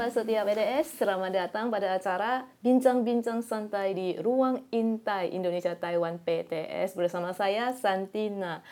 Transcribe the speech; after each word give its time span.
Sobat 0.00 0.16
Setia 0.16 0.48
BDS, 0.48 0.96
selamat 0.96 1.28
datang 1.28 1.68
pada 1.68 1.92
acara 1.92 2.48
Bincang-Bincang 2.64 3.44
Santai 3.44 3.92
di 3.92 4.16
Ruang 4.16 4.64
Intai 4.72 5.28
Indonesia 5.28 5.76
Taiwan 5.76 6.16
PTS 6.16 6.96
bersama 6.96 7.36
saya 7.36 7.76
Santina. 7.76 8.64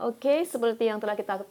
Oke, 0.00 0.40
seperti 0.48 0.88
yang 0.88 0.96
telah 0.96 1.20
kita 1.20 1.44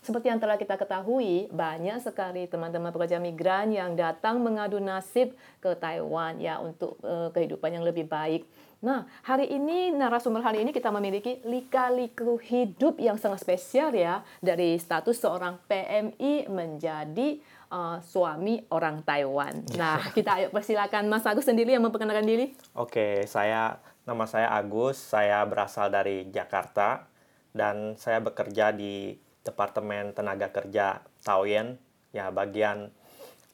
seperti 0.00 0.32
yang 0.32 0.40
telah 0.40 0.56
kita 0.56 0.80
ketahui, 0.80 1.52
banyak 1.52 2.00
sekali 2.00 2.48
teman-teman 2.48 2.88
pekerja 2.88 3.20
migran 3.20 3.68
yang 3.68 3.92
datang 3.92 4.40
mengadu 4.40 4.80
nasib 4.80 5.36
ke 5.60 5.76
Taiwan 5.76 6.40
ya 6.40 6.56
untuk 6.56 6.96
uh, 7.04 7.28
kehidupan 7.36 7.76
yang 7.76 7.84
lebih 7.84 8.08
baik. 8.08 8.48
Nah, 8.80 9.04
hari 9.20 9.44
ini 9.52 9.92
narasumber 9.92 10.40
hari 10.40 10.64
ini 10.64 10.72
kita 10.72 10.88
memiliki 10.88 11.44
lika-liku 11.44 12.40
hidup 12.40 12.96
yang 12.96 13.20
sangat 13.20 13.44
spesial 13.44 13.92
ya 13.92 14.24
dari 14.40 14.80
status 14.80 15.20
seorang 15.20 15.60
PMI 15.68 16.48
menjadi 16.48 17.44
uh, 17.70 17.98
suami 18.02 18.60
orang 18.74 19.00
Taiwan. 19.06 19.64
Nah, 19.78 20.10
kita 20.12 20.42
ayo 20.42 20.48
persilakan 20.52 21.06
Mas 21.06 21.24
Agus 21.24 21.46
sendiri 21.46 21.72
yang 21.72 21.86
memperkenalkan 21.86 22.26
diri. 22.26 22.52
Oke, 22.76 23.24
saya 23.30 23.78
nama 24.04 24.26
saya 24.26 24.50
Agus, 24.52 24.98
saya 24.98 25.40
berasal 25.46 25.88
dari 25.88 26.28
Jakarta 26.28 27.06
dan 27.54 27.96
saya 27.96 28.20
bekerja 28.20 28.74
di 28.74 29.16
Departemen 29.40 30.12
Tenaga 30.12 30.52
Kerja 30.52 31.00
Taoyen, 31.24 31.80
ya 32.12 32.28
bagian 32.28 32.92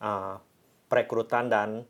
uh, 0.03 0.43
perekrutan 0.91 1.47
dan 1.47 1.87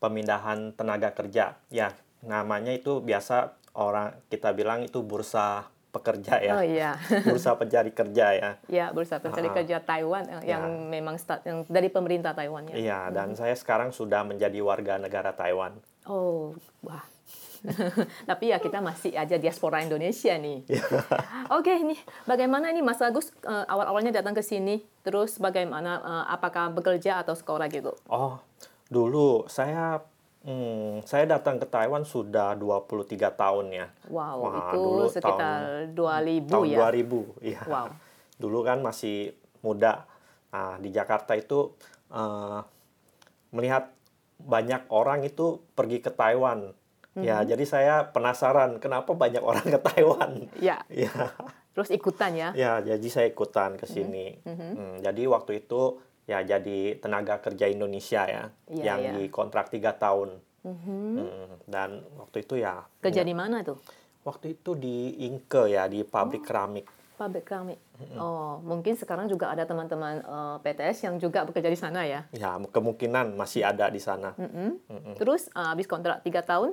pemindahan 0.00 0.72
tenaga 0.72 1.12
kerja. 1.12 1.60
Ya, 1.68 1.92
namanya 2.24 2.72
itu 2.72 3.04
biasa 3.04 3.56
orang 3.76 4.16
kita 4.32 4.56
bilang 4.56 4.86
itu 4.86 5.04
bursa 5.04 5.68
pekerja 5.94 6.42
ya. 6.42 6.52
Oh 6.58 6.64
iya. 6.66 6.98
bursa 7.30 7.54
pencari 7.54 7.94
kerja 7.94 8.26
ya. 8.34 8.50
Ya, 8.66 8.86
bursa 8.90 9.22
pencari 9.22 9.46
uh, 9.46 9.54
kerja 9.54 9.78
Taiwan 9.78 10.26
yang, 10.26 10.42
ya. 10.42 10.58
memang 10.66 11.14
start 11.14 11.46
yang 11.46 11.62
dari 11.70 11.86
pemerintah 11.86 12.34
Taiwan 12.34 12.66
ya. 12.68 12.74
Iya, 12.74 13.00
dan 13.14 13.32
hmm. 13.32 13.38
saya 13.38 13.54
sekarang 13.54 13.94
sudah 13.94 14.26
menjadi 14.26 14.58
warga 14.58 14.98
negara 14.98 15.30
Taiwan. 15.30 15.78
Oh, 16.10 16.58
wah. 16.82 17.06
Tapi 18.28 18.52
ya 18.52 18.60
kita 18.60 18.84
masih 18.84 19.16
aja 19.16 19.40
diaspora 19.40 19.80
Indonesia 19.80 20.36
nih. 20.36 20.68
Ya. 20.68 20.84
Oke, 21.56 21.72
okay, 21.72 21.78
nih 21.80 22.00
bagaimana 22.28 22.68
ini 22.68 22.84
Mas 22.84 23.00
Agus 23.00 23.32
uh, 23.48 23.64
awal-awalnya 23.64 24.12
datang 24.12 24.36
ke 24.36 24.44
sini, 24.44 24.84
terus 25.00 25.40
bagaimana 25.40 26.00
uh, 26.04 26.24
apakah 26.28 26.68
bekerja 26.76 27.24
atau 27.24 27.32
sekolah 27.32 27.66
gitu? 27.72 27.96
Oh, 28.08 28.36
dulu 28.92 29.48
saya 29.48 30.04
Hmm, 30.44 31.00
saya 31.08 31.24
datang 31.24 31.56
ke 31.56 31.64
Taiwan 31.64 32.04
sudah 32.04 32.52
23 32.52 33.32
tahun 33.32 33.66
ya. 33.72 33.86
Wow, 34.12 34.44
Wah, 34.44 34.52
itu 34.60 34.76
dulu 34.76 35.04
sekitar 35.08 35.88
tahun, 35.96 35.96
2000 35.96 36.52
tahun 36.52 36.66
ya. 36.68 36.78
2000, 36.84 37.40
iya. 37.40 37.60
Wow. 37.64 37.88
Dulu 38.36 38.58
kan 38.60 38.78
masih 38.84 39.32
muda. 39.64 40.04
Nah, 40.52 40.76
di 40.76 40.92
Jakarta 40.92 41.32
itu 41.32 41.72
uh, 42.12 42.60
melihat 43.56 43.88
banyak 44.36 44.84
orang 44.92 45.24
itu 45.24 45.64
pergi 45.72 46.04
ke 46.04 46.12
Taiwan. 46.12 46.76
Mm-hmm. 47.16 47.24
Ya, 47.24 47.40
mhm. 47.40 47.46
jadi 47.48 47.64
saya 47.64 47.94
penasaran 48.12 48.76
kenapa 48.84 49.16
banyak 49.16 49.40
orang 49.40 49.64
ke 49.64 49.80
Taiwan. 49.80 50.52
Ya. 50.60 50.84
ya. 51.08 51.32
Terus 51.72 51.88
ikutan 51.88 52.36
ya? 52.36 52.52
Ya, 52.52 52.84
jadi 52.84 53.06
saya 53.08 53.26
ikutan 53.32 53.80
ke 53.80 53.88
sini. 53.88 54.44
Mm-hmm. 54.44 54.70
Hmm, 54.76 54.94
jadi 55.00 55.22
waktu 55.24 55.64
itu 55.64 56.04
ya 56.24 56.40
jadi 56.40 56.96
tenaga 56.96 57.40
kerja 57.40 57.68
Indonesia 57.68 58.24
ya, 58.24 58.44
ya 58.72 58.82
yang 58.82 59.00
ya. 59.00 59.12
dikontrak 59.20 59.68
tiga 59.68 59.92
tahun. 59.96 60.40
Mm-hmm. 60.64 61.08
Hmm, 61.20 61.52
dan 61.68 62.00
waktu 62.16 62.40
itu 62.40 62.56
ya. 62.56 62.88
Kerja 63.04 63.20
ya, 63.20 63.28
di 63.28 63.36
mana 63.36 63.60
tuh? 63.60 63.76
Waktu 64.24 64.56
itu 64.56 64.72
di 64.72 65.28
Inke 65.28 65.68
ya 65.68 65.84
di 65.84 66.00
pabrik 66.00 66.40
oh, 66.40 66.46
keramik. 66.48 66.88
Pabrik 67.20 67.44
keramik. 67.44 67.76
Mm-hmm. 68.00 68.16
Oh, 68.16 68.64
mungkin 68.64 68.96
sekarang 68.96 69.28
juga 69.28 69.52
ada 69.52 69.68
teman-teman 69.68 70.24
uh, 70.24 70.56
eh, 70.56 70.72
PTS 70.72 71.04
yang 71.04 71.20
juga 71.20 71.44
bekerja 71.44 71.68
di 71.68 71.76
sana 71.76 72.08
ya? 72.08 72.24
Ya, 72.32 72.56
kemungkinan 72.56 73.36
masih 73.36 73.68
ada 73.68 73.92
di 73.92 74.00
sana. 74.00 74.32
Mm-hmm. 74.40 74.68
Mm-hmm. 74.88 75.14
Terus 75.20 75.52
uh, 75.52 75.76
habis 75.76 75.84
kontrak 75.84 76.24
tiga 76.24 76.40
tahun? 76.40 76.72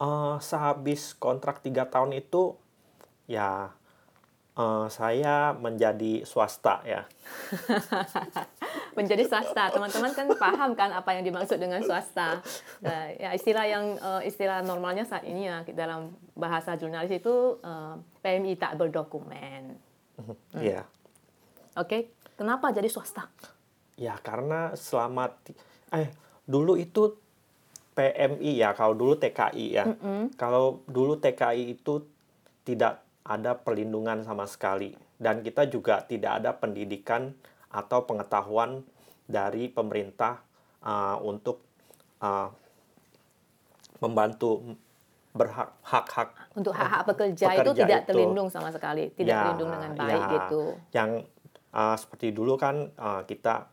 Uh, 0.00 0.40
sehabis 0.40 1.12
kontrak 1.12 1.60
tiga 1.60 1.84
tahun 1.84 2.16
itu 2.16 2.56
ya 3.28 3.76
uh, 4.60 4.86
saya 4.92 5.56
menjadi 5.56 6.22
swasta 6.28 6.84
ya. 6.84 7.08
menjadi 8.98 9.24
swasta, 9.24 9.72
teman-teman 9.72 10.12
kan 10.12 10.28
paham 10.36 10.70
kan 10.76 10.92
apa 10.92 11.16
yang 11.16 11.24
dimaksud 11.24 11.56
dengan 11.56 11.80
swasta. 11.80 12.44
Uh, 12.84 13.08
ya 13.16 13.32
istilah 13.32 13.64
yang 13.64 13.96
uh, 14.04 14.20
istilah 14.20 14.60
normalnya 14.60 15.08
saat 15.08 15.24
ini 15.24 15.48
ya 15.48 15.64
dalam 15.72 16.12
bahasa 16.36 16.76
jurnalis 16.76 17.10
itu 17.16 17.56
uh, 17.64 17.96
PMI 18.20 18.60
tak 18.60 18.76
berdokumen. 18.76 19.62
Iya. 20.52 20.84
Hmm. 20.84 21.80
Oke, 21.80 21.88
okay. 21.88 22.02
kenapa 22.36 22.76
jadi 22.76 22.84
swasta? 22.92 23.24
Ya 23.96 24.20
karena 24.20 24.76
selama 24.76 25.32
eh 25.96 26.12
dulu 26.44 26.76
itu 26.76 27.16
PMI 27.96 28.52
ya, 28.60 28.76
kalau 28.76 28.92
dulu 28.92 29.16
TKI 29.16 29.66
ya. 29.80 29.88
Mm 29.88 29.96
-hmm. 29.96 30.22
Kalau 30.36 30.84
dulu 30.84 31.16
TKI 31.16 31.72
itu 31.72 32.04
tidak 32.68 33.00
ada 33.24 33.56
perlindungan 33.58 34.24
sama 34.24 34.48
sekali. 34.48 34.96
Dan 35.20 35.44
kita 35.44 35.68
juga 35.68 36.04
tidak 36.04 36.40
ada 36.40 36.56
pendidikan 36.56 37.36
atau 37.70 38.08
pengetahuan 38.08 38.82
dari 39.30 39.70
pemerintah 39.70 40.42
uh, 40.82 41.20
untuk 41.22 41.62
uh, 42.18 42.50
membantu 44.00 44.74
berhak 45.30 45.70
hak-hak 45.86 46.34
untuk 46.58 46.74
hak-hak 46.74 47.06
pekerja, 47.06 47.46
pekerja 47.46 47.62
itu 47.62 47.70
tidak 47.78 48.00
itu, 48.02 48.08
terlindung 48.10 48.48
sama 48.50 48.74
sekali 48.74 49.14
tidak 49.14 49.30
ya, 49.30 49.38
terlindung 49.46 49.70
dengan 49.70 49.92
baik 49.94 50.10
ya, 50.10 50.30
gitu. 50.34 50.62
Yang 50.90 51.10
uh, 51.70 51.94
seperti 51.94 52.26
dulu 52.34 52.58
kan 52.58 52.90
uh, 52.98 53.22
kita 53.22 53.70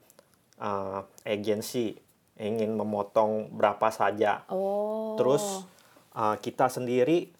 uh, 0.62 1.02
agensi 1.26 1.98
ingin 2.38 2.78
memotong 2.78 3.50
berapa 3.58 3.90
saja. 3.90 4.46
Oh. 4.54 5.18
terus 5.18 5.66
uh, 6.14 6.38
kita 6.38 6.70
sendiri 6.70 7.34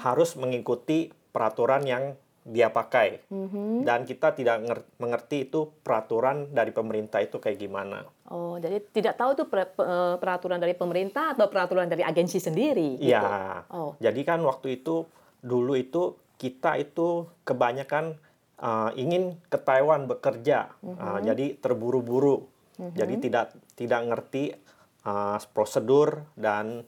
harus 0.00 0.32
mengikuti 0.40 1.12
peraturan 1.38 1.86
yang 1.86 2.18
dia 2.48 2.72
pakai 2.72 3.28
mm-hmm. 3.30 3.84
dan 3.84 4.08
kita 4.08 4.32
tidak 4.32 4.64
mengerti 4.96 5.46
itu 5.46 5.68
peraturan 5.84 6.50
dari 6.50 6.72
pemerintah 6.72 7.20
itu 7.20 7.36
kayak 7.36 7.60
gimana. 7.60 8.02
Oh, 8.32 8.56
jadi 8.56 8.80
tidak 8.88 9.20
tahu 9.20 9.36
itu 9.36 9.44
eh, 9.54 10.16
peraturan 10.16 10.58
dari 10.58 10.72
pemerintah 10.74 11.36
atau 11.36 11.46
peraturan 11.46 11.86
dari 11.86 12.02
agensi 12.02 12.40
sendiri? 12.40 12.98
Iya. 12.98 13.20
Gitu? 13.22 13.30
Oh. 13.70 13.92
Jadi 14.00 14.20
kan 14.24 14.40
waktu 14.42 14.80
itu 14.80 15.04
dulu 15.44 15.78
itu 15.78 16.16
kita 16.40 16.78
itu 16.78 17.26
kebanyakan 17.42 18.14
uh, 18.62 18.90
ingin 18.94 19.38
ke 19.50 19.58
Taiwan 19.58 20.06
bekerja, 20.06 20.70
mm-hmm. 20.82 20.98
uh, 20.98 21.20
jadi 21.22 21.46
terburu-buru, 21.58 22.46
mm-hmm. 22.78 22.94
jadi 22.94 23.14
tidak 23.18 23.46
tidak 23.74 24.00
ngerti 24.06 24.54
uh, 25.02 25.38
prosedur 25.50 26.22
dan 26.38 26.86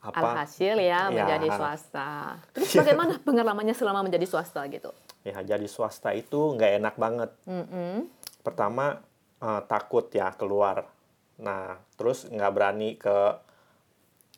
apa 0.00 0.32
alhasil 0.32 0.80
ya, 0.80 1.12
ya 1.12 1.12
menjadi 1.12 1.48
swasta. 1.52 2.40
Terus 2.56 2.72
bagaimana 2.72 3.20
pengalamannya 3.20 3.76
selama 3.76 4.00
menjadi 4.00 4.24
swasta 4.24 4.64
gitu? 4.72 4.90
Ya 5.28 5.44
jadi 5.44 5.68
swasta 5.68 6.16
itu 6.16 6.56
nggak 6.56 6.72
enak 6.80 6.94
banget. 6.96 7.30
Mm 7.44 7.64
-hmm. 7.68 7.94
Pertama 8.40 9.04
uh, 9.44 9.60
takut 9.68 10.08
ya 10.08 10.32
keluar. 10.32 10.88
Nah 11.36 11.76
terus 12.00 12.24
nggak 12.24 12.52
berani 12.56 12.96
ke 12.96 13.36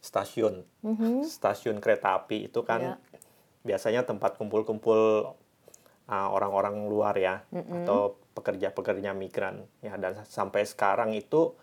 stasiun, 0.03 0.67
mm 0.83 0.95
-hmm. 0.99 1.15
stasiun 1.23 1.79
kereta 1.79 2.19
api 2.19 2.51
itu 2.51 2.67
kan 2.67 2.99
yeah. 2.99 2.99
biasanya 3.63 4.03
tempat 4.03 4.35
kumpul-kumpul 4.35 5.31
uh, 6.11 6.29
orang-orang 6.35 6.91
luar 6.91 7.15
ya 7.15 7.47
mm 7.55 7.63
-hmm. 7.63 7.77
atau 7.87 8.19
pekerja-pekerja 8.35 9.15
migran 9.15 9.63
ya 9.79 9.95
dan 9.95 10.19
sampai 10.27 10.67
sekarang 10.67 11.15
itu 11.15 11.55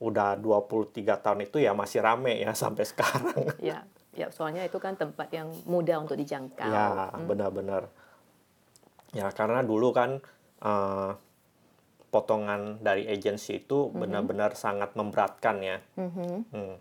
udah 0.00 0.40
23 0.40 0.96
tahun 1.20 1.44
itu 1.44 1.60
ya 1.60 1.76
masih 1.76 2.00
rame 2.00 2.40
ya 2.40 2.56
sampai 2.56 2.84
sekarang. 2.88 3.44
Ya, 3.60 3.84
ya 4.16 4.32
soalnya 4.32 4.64
itu 4.64 4.80
kan 4.80 4.96
tempat 4.96 5.28
yang 5.30 5.52
mudah 5.68 6.00
untuk 6.00 6.16
dijangkau. 6.16 6.66
Ya, 6.66 7.12
hmm. 7.12 7.28
benar-benar. 7.28 7.92
Ya, 9.12 9.28
karena 9.34 9.60
dulu 9.60 9.92
kan 9.92 10.24
uh, 10.64 11.12
potongan 12.10 12.82
dari 12.82 13.06
agensi 13.06 13.62
itu 13.62 13.86
mm-hmm. 13.86 13.98
benar-benar 14.02 14.50
sangat 14.58 14.92
memberatkan 14.98 15.56
ya. 15.62 15.78
Mm-hmm. 15.96 16.34
Hmm. 16.50 16.76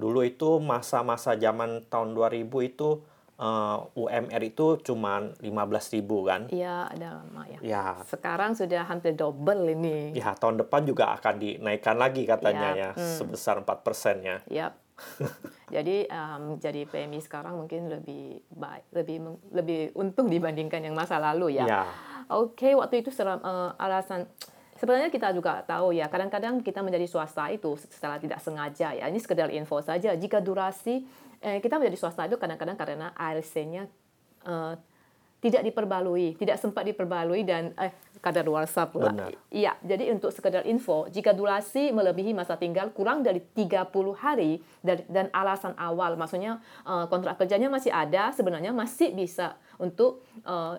Dulu 0.00 0.24
itu 0.24 0.58
masa-masa 0.58 1.36
zaman 1.36 1.84
tahun 1.86 2.16
2000 2.16 2.48
itu 2.64 3.04
uh, 3.42 3.90
eh, 3.90 4.22
UMR 4.22 4.42
itu 4.46 4.78
cuma 4.86 5.34
15 5.42 5.94
ribu 5.98 6.22
kan? 6.22 6.46
Iya, 6.48 6.86
ada 6.86 7.20
lama 7.20 7.42
ya. 7.50 7.58
ya. 7.60 7.84
Sekarang 8.06 8.54
sudah 8.54 8.86
hampir 8.86 9.18
double 9.18 9.74
ini. 9.74 10.14
Ya, 10.14 10.32
tahun 10.38 10.62
depan 10.62 10.86
juga 10.86 11.10
akan 11.18 11.42
dinaikkan 11.42 11.98
lagi 11.98 12.22
katanya 12.22 12.70
ya, 12.72 12.80
ya 12.80 12.90
hmm. 12.94 13.16
sebesar 13.18 13.58
4 13.60 13.82
persen 13.82 14.22
ya. 14.22 14.36
Yap. 14.46 14.78
jadi 15.74 16.06
um, 16.14 16.62
jadi 16.62 16.86
PMI 16.86 17.18
sekarang 17.26 17.58
mungkin 17.58 17.90
lebih 17.90 18.46
baik, 18.54 18.86
lebih 18.94 19.18
lebih 19.50 19.80
untung 19.98 20.30
dibandingkan 20.30 20.78
yang 20.78 20.94
masa 20.94 21.18
lalu 21.18 21.58
ya. 21.58 21.66
ya. 21.66 21.82
Oke, 22.30 22.70
okay, 22.70 22.72
waktu 22.78 23.02
itu 23.02 23.10
seram, 23.10 23.42
uh, 23.42 23.74
alasan 23.82 24.30
sebenarnya 24.78 25.10
kita 25.10 25.34
juga 25.34 25.66
tahu 25.66 25.90
ya, 25.90 26.06
kadang-kadang 26.06 26.62
kita 26.62 26.86
menjadi 26.86 27.10
swasta 27.10 27.50
itu 27.50 27.74
secara 27.90 28.22
tidak 28.22 28.38
sengaja 28.38 28.94
ya. 28.94 29.10
Ini 29.10 29.18
sekedar 29.18 29.50
info 29.50 29.82
saja. 29.82 30.14
Jika 30.14 30.38
durasi 30.38 31.02
eh, 31.42 31.58
kita 31.58 31.76
menjadi 31.76 31.98
swasta 31.98 32.30
itu 32.30 32.38
kadang-kadang 32.38 32.78
karena 32.78 33.10
ARC-nya 33.18 33.90
uh, 34.46 34.78
tidak 35.42 35.66
diperbalui, 35.66 36.38
tidak 36.38 36.56
sempat 36.62 36.86
diperbalui 36.86 37.42
dan 37.42 37.74
eh 37.74 37.90
kadaluarsa 38.22 38.86
pula. 38.86 39.10
Benar. 39.10 39.34
Iya, 39.50 39.74
jadi 39.82 40.14
untuk 40.14 40.30
sekedar 40.30 40.62
info, 40.62 41.10
jika 41.10 41.34
durasi 41.34 41.90
melebihi 41.90 42.30
masa 42.30 42.54
tinggal 42.54 42.94
kurang 42.94 43.26
dari 43.26 43.42
30 43.42 43.90
hari 44.14 44.62
dan, 44.78 45.02
dan 45.10 45.26
alasan 45.34 45.74
awal, 45.74 46.14
maksudnya 46.14 46.62
uh, 46.86 47.10
kontrak 47.10 47.34
kerjanya 47.42 47.66
masih 47.66 47.90
ada, 47.90 48.30
sebenarnya 48.30 48.70
masih 48.70 49.10
bisa 49.10 49.58
untuk 49.82 50.22
uh, 50.46 50.78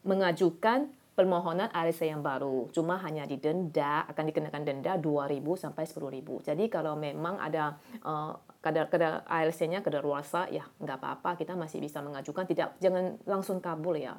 mengajukan 0.00 0.88
permohonan 1.12 1.68
ALC 1.76 2.08
yang 2.08 2.24
baru. 2.24 2.72
Cuma 2.72 2.96
hanya 3.04 3.28
didenda, 3.28 4.08
akan 4.08 4.24
dikenakan 4.32 4.62
denda 4.64 4.96
2.000 4.96 5.44
sampai 5.60 5.84
10.000. 5.84 6.48
Jadi 6.48 6.64
kalau 6.72 6.96
memang 6.96 7.36
ada 7.36 7.76
uh, 8.00 8.32
kadar 8.58 8.90
kadar 8.90 9.22
ALC-nya 9.30 9.86
kadar 9.86 10.02
luarsa 10.02 10.50
ya 10.50 10.66
nggak 10.82 10.98
apa-apa. 10.98 11.38
Kita 11.38 11.54
masih 11.54 11.78
bisa 11.78 12.02
mengajukan. 12.02 12.44
Tidak 12.44 12.82
jangan 12.82 13.18
langsung 13.24 13.62
kabul 13.62 13.98
ya. 13.98 14.18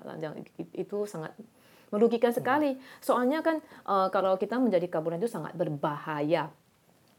Itu 0.76 1.04
sangat 1.06 1.36
merugikan 1.92 2.32
sekali. 2.32 2.78
Soalnya 3.04 3.42
kan 3.42 3.60
uh, 3.86 4.08
kalau 4.14 4.38
kita 4.38 4.58
menjadi 4.62 4.88
kaburan 4.88 5.20
itu 5.20 5.30
sangat 5.30 5.54
berbahaya. 5.58 6.50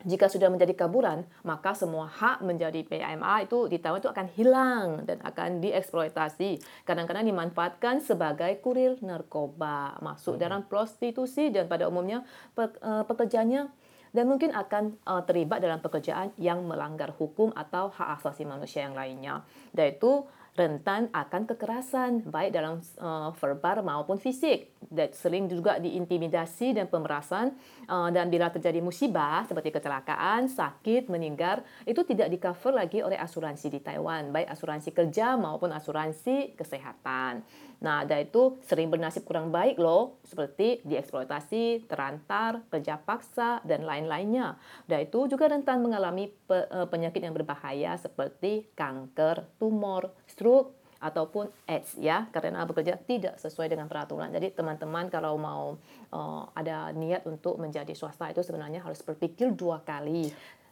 Jika 0.01 0.33
sudah 0.33 0.49
menjadi 0.49 0.73
kaburan, 0.73 1.29
maka 1.45 1.77
semua 1.77 2.09
hak 2.09 2.41
menjadi 2.41 2.81
PMA 2.89 3.45
itu 3.45 3.69
di 3.69 3.77
Taiwan 3.77 4.01
itu 4.01 4.09
akan 4.09 4.27
hilang 4.33 4.87
dan 5.05 5.21
akan 5.21 5.61
dieksploitasi. 5.61 6.57
Kadang-kadang 6.89 7.29
dimanfaatkan 7.29 8.01
sebagai 8.01 8.49
kurir 8.65 8.97
narkoba, 9.05 10.01
masuk 10.01 10.41
hmm. 10.41 10.43
dalam 10.43 10.61
prostitusi 10.65 11.53
dan 11.53 11.69
pada 11.69 11.85
umumnya 11.85 12.25
pe, 12.57 12.73
uh, 12.81 13.05
pekerjanya 13.05 13.69
dan 14.11 14.27
mungkin 14.27 14.51
akan 14.51 14.99
uh, 15.07 15.23
terlibat 15.23 15.63
dalam 15.63 15.79
pekerjaan 15.79 16.35
yang 16.37 16.67
melanggar 16.67 17.15
hukum 17.15 17.55
atau 17.55 17.91
hak 17.95 18.21
asasi 18.21 18.43
manusia 18.43 18.87
yang 18.87 18.99
lainnya. 18.99 19.47
Dan 19.71 19.95
itu 19.95 20.27
rentan 20.61 21.09
akan 21.17 21.49
kekerasan 21.49 22.29
baik 22.29 22.53
dalam 22.53 22.85
uh, 23.01 23.33
verbal 23.41 23.81
maupun 23.81 24.21
fisik 24.21 24.77
dan 24.93 25.09
sering 25.17 25.49
juga 25.49 25.81
diintimidasi 25.81 26.77
dan 26.77 26.85
pemerasan 26.93 27.57
uh, 27.89 28.13
dan 28.13 28.29
bila 28.29 28.53
terjadi 28.53 28.85
musibah 28.85 29.49
seperti 29.49 29.73
kecelakaan, 29.73 30.53
sakit, 30.53 31.09
meninggal 31.09 31.65
itu 31.89 32.05
tidak 32.05 32.29
di 32.29 32.37
cover 32.37 32.77
lagi 32.77 33.01
oleh 33.01 33.17
asuransi 33.17 33.73
di 33.73 33.81
Taiwan 33.81 34.29
baik 34.29 34.53
asuransi 34.53 34.93
kerja 34.93 35.41
maupun 35.41 35.73
asuransi 35.73 36.53
kesehatan. 36.61 37.41
Nah, 37.81 38.05
ada 38.05 38.21
itu 38.21 38.61
sering 38.61 38.93
bernasib 38.93 39.25
kurang 39.25 39.49
baik 39.49 39.81
loh, 39.81 40.21
seperti 40.21 40.85
dieksploitasi, 40.85 41.89
terantar, 41.89 42.61
kerja 42.69 43.01
paksa, 43.01 43.65
dan 43.65 43.89
lain-lainnya. 43.89 44.61
Dan 44.85 45.09
itu 45.09 45.25
juga 45.33 45.49
rentan 45.49 45.81
mengalami 45.81 46.29
pe 46.29 46.69
eh, 46.69 46.87
penyakit 46.93 47.25
yang 47.25 47.33
berbahaya 47.33 47.97
seperti 47.97 48.69
kanker, 48.77 49.49
tumor, 49.57 50.13
stroke, 50.41 50.81
ataupun 51.01 51.49
AIDS 51.65 51.97
ya 51.97 52.29
karena 52.29 52.69
bekerja 52.69 53.01
tidak 53.01 53.41
sesuai 53.41 53.73
dengan 53.73 53.89
peraturan. 53.89 54.29
Jadi 54.29 54.53
teman-teman 54.53 55.09
kalau 55.09 55.41
mau 55.41 55.81
uh, 56.13 56.45
ada 56.53 56.93
niat 56.93 57.25
untuk 57.25 57.57
menjadi 57.57 57.97
swasta 57.97 58.29
itu 58.29 58.45
sebenarnya 58.45 58.85
harus 58.85 59.01
berpikir 59.01 59.57
dua 59.57 59.81
kali 59.81 60.29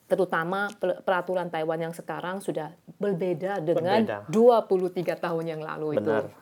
terutama 0.09 0.73
peraturan 0.81 1.53
Taiwan 1.53 1.85
yang 1.85 1.93
sekarang 1.93 2.41
sudah 2.41 2.73
berbeda 2.97 3.61
dengan 3.61 4.25
berbeda. 4.25 5.13
23 5.13 5.25
tahun 5.25 5.45
yang 5.45 5.61
lalu 5.61 6.01
Benar. 6.01 6.25
itu. 6.25 6.33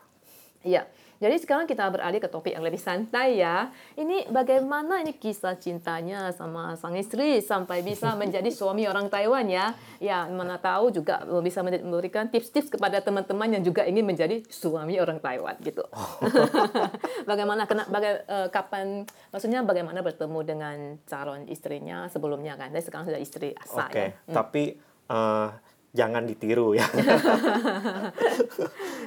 Iya. 0.67 0.83
Jadi 1.17 1.37
sekarang 1.41 1.65
kita 1.65 1.89
beralih 1.89 2.21
ke 2.21 2.29
topik 2.29 2.53
yang 2.53 2.65
lebih 2.65 2.81
santai 2.81 3.41
ya. 3.41 3.73
Ini 3.97 4.29
bagaimana 4.29 5.01
ini 5.01 5.17
kisah 5.17 5.57
cintanya 5.57 6.29
sama 6.37 6.77
sang 6.77 6.93
istri 6.97 7.41
sampai 7.41 7.81
bisa 7.81 8.13
menjadi 8.21 8.53
suami 8.53 8.85
orang 8.85 9.09
Taiwan 9.09 9.49
ya. 9.49 9.73
Ya, 9.97 10.29
mana 10.29 10.61
tahu 10.61 10.93
juga 10.93 11.25
bisa 11.41 11.65
memberikan 11.65 12.29
tips-tips 12.29 12.69
kepada 12.69 13.01
teman-teman 13.01 13.49
yang 13.57 13.65
juga 13.65 13.89
ingin 13.89 14.05
menjadi 14.05 14.45
suami 14.53 15.01
orang 15.01 15.17
Taiwan 15.25 15.57
gitu. 15.65 15.85
bagaimana 17.31 17.65
kena 17.65 17.89
baga, 17.89 18.21
uh, 18.29 18.49
kapan 18.53 19.09
maksudnya 19.33 19.65
bagaimana 19.65 20.05
bertemu 20.05 20.41
dengan 20.45 20.77
calon 21.09 21.49
istrinya 21.49 22.13
sebelumnya 22.13 22.61
kan. 22.61 22.69
Dan 22.77 22.85
sekarang 22.85 23.09
sudah 23.09 23.21
istri 23.21 23.57
asa 23.57 23.89
Oke, 23.89 23.93
okay. 23.93 24.09
ya. 24.13 24.13
Hmm. 24.29 24.35
tapi 24.37 24.63
uh, 25.09 25.49
jangan 25.97 26.29
ditiru 26.29 26.77
ya. 26.77 26.85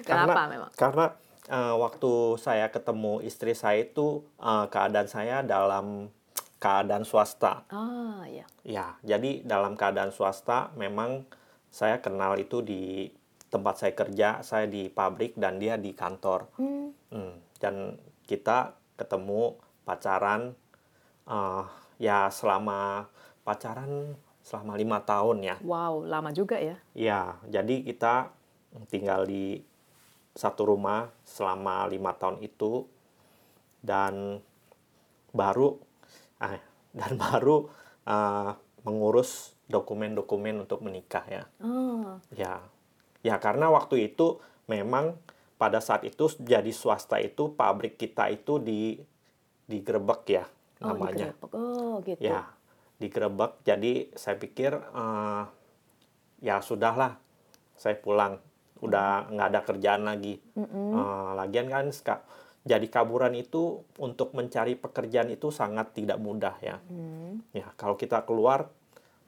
Kenapa 0.02 0.34
karena, 0.34 0.50
memang? 0.50 0.72
Karena 0.74 1.06
uh, 1.50 1.76
waktu 1.82 2.38
saya 2.38 2.70
ketemu 2.70 3.26
istri 3.26 3.58
saya 3.58 3.84
itu 3.84 4.24
uh, 4.40 4.70
keadaan 4.70 5.10
saya 5.10 5.42
dalam 5.42 6.14
keadaan 6.62 7.04
swasta. 7.04 7.66
Ah, 7.72 8.24
ya. 8.30 8.46
Ya, 8.64 8.88
jadi 9.02 9.42
dalam 9.44 9.74
keadaan 9.74 10.14
swasta 10.14 10.70
memang 10.78 11.26
saya 11.74 12.00
kenal 12.00 12.38
itu 12.38 12.62
di 12.62 13.10
tempat 13.50 13.82
saya 13.82 13.94
kerja, 13.98 14.46
saya 14.46 14.70
di 14.70 14.88
pabrik 14.88 15.34
dan 15.36 15.58
dia 15.58 15.76
di 15.76 15.96
kantor. 15.96 16.52
Hmm. 16.60 16.94
Hmm, 17.10 17.34
dan 17.58 17.98
kita 18.30 18.78
ketemu 18.94 19.58
pacaran 19.88 20.54
uh, 21.26 21.66
ya 21.98 22.30
selama 22.30 23.10
pacaran 23.42 24.14
selama 24.46 24.78
lima 24.78 25.02
tahun 25.02 25.42
ya. 25.42 25.56
Wow, 25.66 26.06
lama 26.06 26.30
juga 26.30 26.60
ya? 26.60 26.78
Ya, 26.94 27.40
jadi 27.50 27.82
kita 27.82 28.30
tinggal 28.92 29.26
di 29.26 29.66
satu 30.38 30.66
rumah 30.66 31.10
selama 31.26 31.90
lima 31.90 32.14
tahun 32.16 32.42
itu 32.46 32.86
dan 33.82 34.44
baru 35.34 35.80
eh, 36.42 36.62
dan 36.94 37.12
baru 37.24 37.70
uh, 38.06 38.52
mengurus 38.84 39.54
dokumen-dokumen 39.70 40.66
untuk 40.66 40.82
menikah 40.82 41.26
ya. 41.30 41.44
Oh. 41.62 42.18
Ya, 42.34 42.66
ya 43.22 43.38
karena 43.38 43.70
waktu 43.70 44.10
itu 44.10 44.42
memang 44.66 45.18
pada 45.60 45.84
saat 45.84 46.08
itu 46.08 46.32
jadi 46.40 46.72
swasta 46.72 47.20
itu 47.22 47.54
pabrik 47.54 48.00
kita 48.00 48.32
itu 48.32 48.58
di 48.58 48.98
digerebek 49.70 50.22
ya 50.26 50.46
oh, 50.82 50.96
namanya. 50.96 51.30
Digerebek. 51.30 51.52
Oh 51.54 51.94
gitu. 52.02 52.22
Ya, 52.24 52.50
digerebek. 52.98 53.52
Jadi 53.62 53.92
saya 54.18 54.36
pikir 54.42 54.74
uh, 54.74 55.46
ya 56.42 56.64
sudahlah, 56.66 57.22
saya 57.78 58.00
pulang 58.00 58.42
udah 58.80 59.32
nggak 59.32 59.48
ada 59.52 59.62
kerjaan 59.64 60.04
lagi. 60.08 60.40
Mm-hmm. 60.56 60.88
Uh, 60.96 61.32
lagian 61.36 61.68
kan 61.68 61.92
jadi 62.68 62.88
kaburan 62.92 63.34
itu 63.40 63.88
untuk 63.98 64.36
mencari 64.36 64.76
pekerjaan 64.76 65.32
itu 65.32 65.50
sangat 65.50 65.96
tidak 65.96 66.20
mudah 66.20 66.56
ya. 66.60 66.78
Mm. 66.92 67.44
Ya 67.56 67.68
kalau 67.80 67.96
kita 67.96 68.24
keluar 68.28 68.68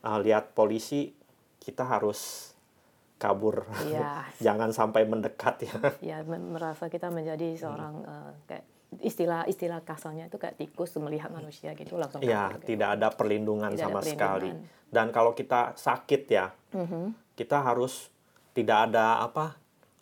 uh, 0.03 0.19
lihat 0.19 0.51
polisi 0.51 1.15
kita 1.61 1.85
harus 1.85 2.51
kabur, 3.21 3.69
yeah. 3.85 4.25
jangan 4.45 4.73
sampai 4.73 5.05
mendekat 5.05 5.69
ya. 5.69 5.77
Ya 6.13 6.17
merasa 6.25 6.89
kita 6.89 7.13
menjadi 7.13 7.53
seorang 7.53 8.01
hmm. 8.01 8.09
uh, 8.09 8.31
kayak 8.49 8.65
istilah-istilah 8.97 9.85
kasarnya 9.87 10.27
itu 10.27 10.35
kayak 10.35 10.57
tikus 10.57 10.97
melihat 10.99 11.29
manusia 11.31 11.71
gitu 11.77 11.95
langsung. 12.01 12.19
Ya 12.25 12.51
gitu. 12.57 12.75
tidak 12.75 12.99
ada 12.99 13.07
perlindungan 13.13 13.71
tidak 13.77 13.87
sama 13.87 14.01
ada 14.01 14.09
perlindungan. 14.09 14.41
sekali. 14.59 14.89
Dan 14.91 15.07
kalau 15.15 15.31
kita 15.31 15.77
sakit 15.79 16.21
ya, 16.27 16.51
mm-hmm. 16.75 17.37
kita 17.39 17.63
harus 17.63 18.11
tidak 18.51 18.91
ada 18.91 19.23
apa 19.23 19.45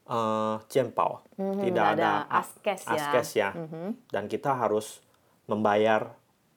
uh, 0.09 0.57
cempau, 0.65 1.21
mm-hmm, 1.37 1.63
tidak 1.69 1.85
ada, 1.97 2.09
ada 2.25 2.41
askes 2.41 2.81
ya, 2.85 2.93
askes 2.97 3.29
ya. 3.37 3.49
Mm-hmm. 3.53 3.87
dan 4.09 4.23
kita 4.25 4.51
harus 4.57 5.01
membayar 5.45 6.13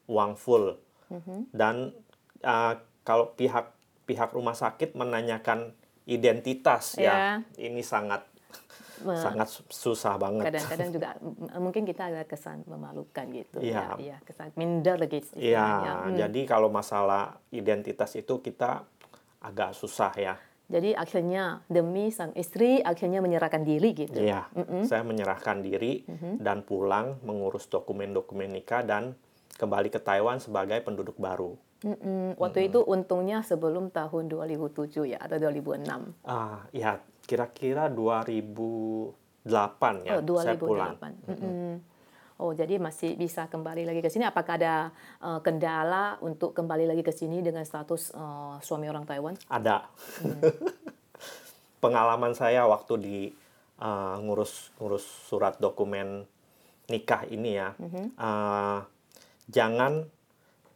uang 0.09 0.37
full 0.37 0.77
mm-hmm. 1.13 1.53
dan 1.53 1.93
uh, 2.45 2.75
kalau 3.03 3.33
pihak 3.37 3.73
pihak 4.09 4.31
rumah 4.35 4.55
sakit 4.57 4.99
menanyakan 4.99 5.73
identitas 6.09 6.99
yeah. 6.99 7.41
ya 7.57 7.71
ini 7.71 7.81
sangat 7.85 8.27
sangat 9.25 9.49
susah 9.67 10.15
banget. 10.15 10.47
Kadang-kadang 10.51 10.91
juga 10.95 11.09
mungkin 11.65 11.83
kita 11.83 12.07
ada 12.11 12.23
kesan 12.23 12.63
memalukan 12.67 13.27
gitu. 13.35 13.59
Iya. 13.59 13.99
Ya, 13.99 14.15
ya 14.15 14.17
kesan 14.23 14.55
minder 14.55 14.97
lagi. 14.99 15.23
Iya. 15.35 15.67
Hmm. 16.07 16.15
Jadi 16.15 16.41
kalau 16.47 16.71
masalah 16.71 17.43
identitas 17.51 18.15
itu 18.15 18.39
kita 18.39 18.87
agak 19.43 19.75
susah 19.75 20.13
ya. 20.15 20.35
Jadi 20.71 20.97
akhirnya 20.97 21.61
demi 21.69 22.09
sang 22.09 22.33
istri 22.33 22.81
akhirnya 22.81 23.21
menyerahkan 23.21 23.66
diri 23.66 23.92
gitu. 23.92 24.16
Iya, 24.16 24.49
mm 24.57 24.64
-mm. 24.64 24.83
saya 24.88 25.04
menyerahkan 25.04 25.61
diri 25.61 26.07
mm 26.07 26.16
-hmm. 26.16 26.35
dan 26.40 26.64
pulang 26.64 27.21
mengurus 27.26 27.69
dokumen-dokumen 27.69 28.49
nikah 28.49 28.81
dan 28.81 29.12
kembali 29.61 29.92
ke 29.92 30.00
Taiwan 30.00 30.40
sebagai 30.40 30.81
penduduk 30.81 31.21
baru. 31.21 31.52
Mm 31.83 31.99
-mm. 31.99 32.26
Waktu 32.40 32.59
mm 32.59 32.64
-mm. 32.64 32.71
itu 32.73 32.81
untungnya 32.88 33.38
sebelum 33.45 33.92
tahun 33.92 34.33
2007 34.33 35.12
ya 35.12 35.19
atau 35.21 35.37
2006? 35.37 36.25
Ah, 36.25 36.64
ya 36.73 36.97
kira-kira 37.26 37.92
2008 37.92 40.09
ya. 40.09 40.19
Oh, 40.19 40.25
2008. 40.25 40.40
Saya 40.40 40.57
pulang. 40.57 40.97
Mm 40.99 41.37
-mm. 41.37 41.92
Oh, 42.43 42.51
jadi 42.51 42.83
masih 42.83 43.15
bisa 43.15 43.47
kembali 43.47 43.87
lagi 43.87 44.03
ke 44.03 44.11
sini. 44.11 44.27
Apakah 44.27 44.59
ada 44.59 44.91
uh, 45.23 45.39
kendala 45.47 46.19
untuk 46.19 46.51
kembali 46.59 46.91
lagi 46.91 47.07
ke 47.07 47.15
sini 47.15 47.39
dengan 47.39 47.63
status 47.63 48.11
uh, 48.19 48.59
suami 48.59 48.91
orang 48.91 49.07
Taiwan? 49.07 49.39
Ada. 49.47 49.87
Hmm. 50.19 50.43
Pengalaman 51.87 52.35
saya 52.35 52.67
waktu 52.67 52.95
di 52.99 53.19
uh, 53.79 54.19
ngurus 54.19 54.75
ngurus 54.83 55.07
surat 55.31 55.55
dokumen 55.63 56.27
nikah 56.91 57.23
ini 57.31 57.59
ya, 57.59 57.79
mm-hmm. 57.79 58.07
uh, 58.19 58.83
jangan 59.47 60.07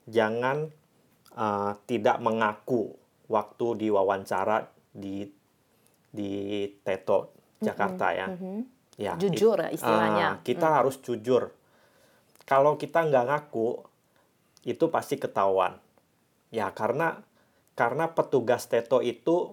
jangan 0.06 0.70
uh, 1.34 1.74
tidak 1.86 2.22
mengaku 2.22 2.94
waktu 3.26 3.86
diwawancara 3.86 4.70
di 4.94 5.26
di 6.14 6.30
Teto 6.86 7.34
Jakarta 7.58 8.14
mm-hmm. 8.14 8.22
ya. 8.22 8.26
Mm-hmm. 8.30 8.75
Ya, 8.96 9.12
Jujur 9.20 9.60
ya 9.60 9.68
istilahnya. 9.68 10.40
ah, 10.40 10.40
kita 10.40 10.80
harus 10.80 10.96
jujur. 11.04 11.52
Kalau 12.48 12.80
kita 12.80 13.04
nggak 13.04 13.24
ngaku, 13.28 13.84
itu 14.64 14.84
pasti 14.88 15.20
ketahuan. 15.20 15.76
Ya, 16.48 16.72
karena 16.72 17.20
karena 17.76 18.08
petugas 18.08 18.64
Teto 18.64 19.04
itu 19.04 19.52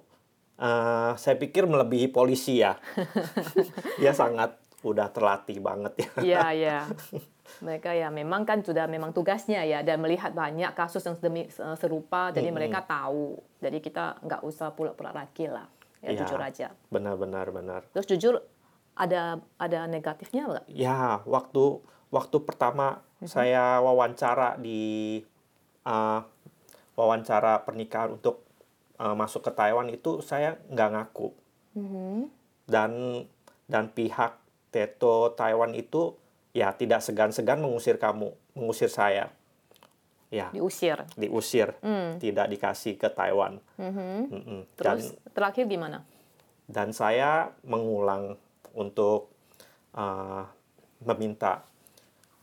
eh, 0.55 1.11
saya 1.19 1.35
pikir 1.35 1.67
melebihi 1.67 2.07
polisi 2.07 2.63
ya. 2.63 2.79
Dia 4.01 4.15
sangat 4.15 4.55
udah 4.83 5.11
terlatih 5.11 5.59
banget 5.59 5.93
ya. 5.99 6.11
Iya, 6.23 6.41
iya. 6.55 6.79
Mereka 7.59 7.91
ya 7.91 8.07
memang 8.07 8.47
kan 8.47 8.63
sudah 8.63 8.87
memang 8.87 9.11
tugasnya 9.11 9.63
ya 9.67 9.83
dan 9.83 9.99
melihat 9.99 10.31
banyak 10.31 10.71
kasus 10.71 11.03
yang 11.03 11.19
sedemi 11.19 11.47
eh, 11.47 11.75
serupa 11.75 12.31
jadi 12.31 12.47
mereka 12.47 12.79
tahu. 12.87 13.35
Jadi 13.59 13.83
kita 13.83 14.23
nggak 14.23 14.41
usah 14.47 14.71
pura-pura 14.71 15.11
laki 15.11 15.51
lah. 15.51 15.67
Ya, 15.99 16.15
Iya. 16.15 16.19
jujur 16.23 16.39
aja. 16.39 16.67
Benar-benar 16.87 17.47
benar. 17.51 17.81
Terus 17.91 18.07
jujur 18.07 18.33
ada 18.93 19.41
ada 19.57 19.89
negatifnya 19.89 20.45
nggak? 20.49 20.65
Ya, 20.69 21.21
waktu 21.25 21.81
waktu 22.13 22.37
pertama 22.45 23.01
saya 23.25 23.81
wawancara 23.81 24.59
di 24.61 25.21
uh, 25.87 26.21
wawancara 26.93 27.65
pernikahan 27.65 28.21
untuk 28.21 28.45
uh, 29.01 29.17
masuk 29.17 29.49
ke 29.49 29.51
Taiwan 29.53 29.89
itu 29.89 30.21
saya 30.21 30.61
nggak 30.69 30.89
ngaku. 30.93 31.27
Dan 32.69 32.91
dan 33.65 33.89
pihak 33.89 34.37
Teto 34.69 35.33
Taiwan 35.33 35.73
itu 35.73 36.13
ya 36.53 36.73
tidak 36.77 37.01
segan-segan 37.01 37.61
mengusir 37.61 37.97
kamu, 37.97 38.29
mengusir 38.53 38.89
saya. 38.93 39.33
Ya, 40.33 40.49
Diusir. 40.49 40.97
diusir, 41.13 41.77
tidak 42.17 42.49
dikasih 42.49 42.97
ke 42.97 43.05
Taiwan. 43.05 43.61
Mm-mm. 43.77 44.65
Dan 44.73 44.97
Terus 44.97 45.13
terakhir 45.29 45.69
gimana? 45.69 46.01
dan 46.65 46.95
saya 46.95 47.51
mengulang 47.67 48.39
untuk 48.73 49.33
uh, 49.93 50.43
meminta 51.05 51.63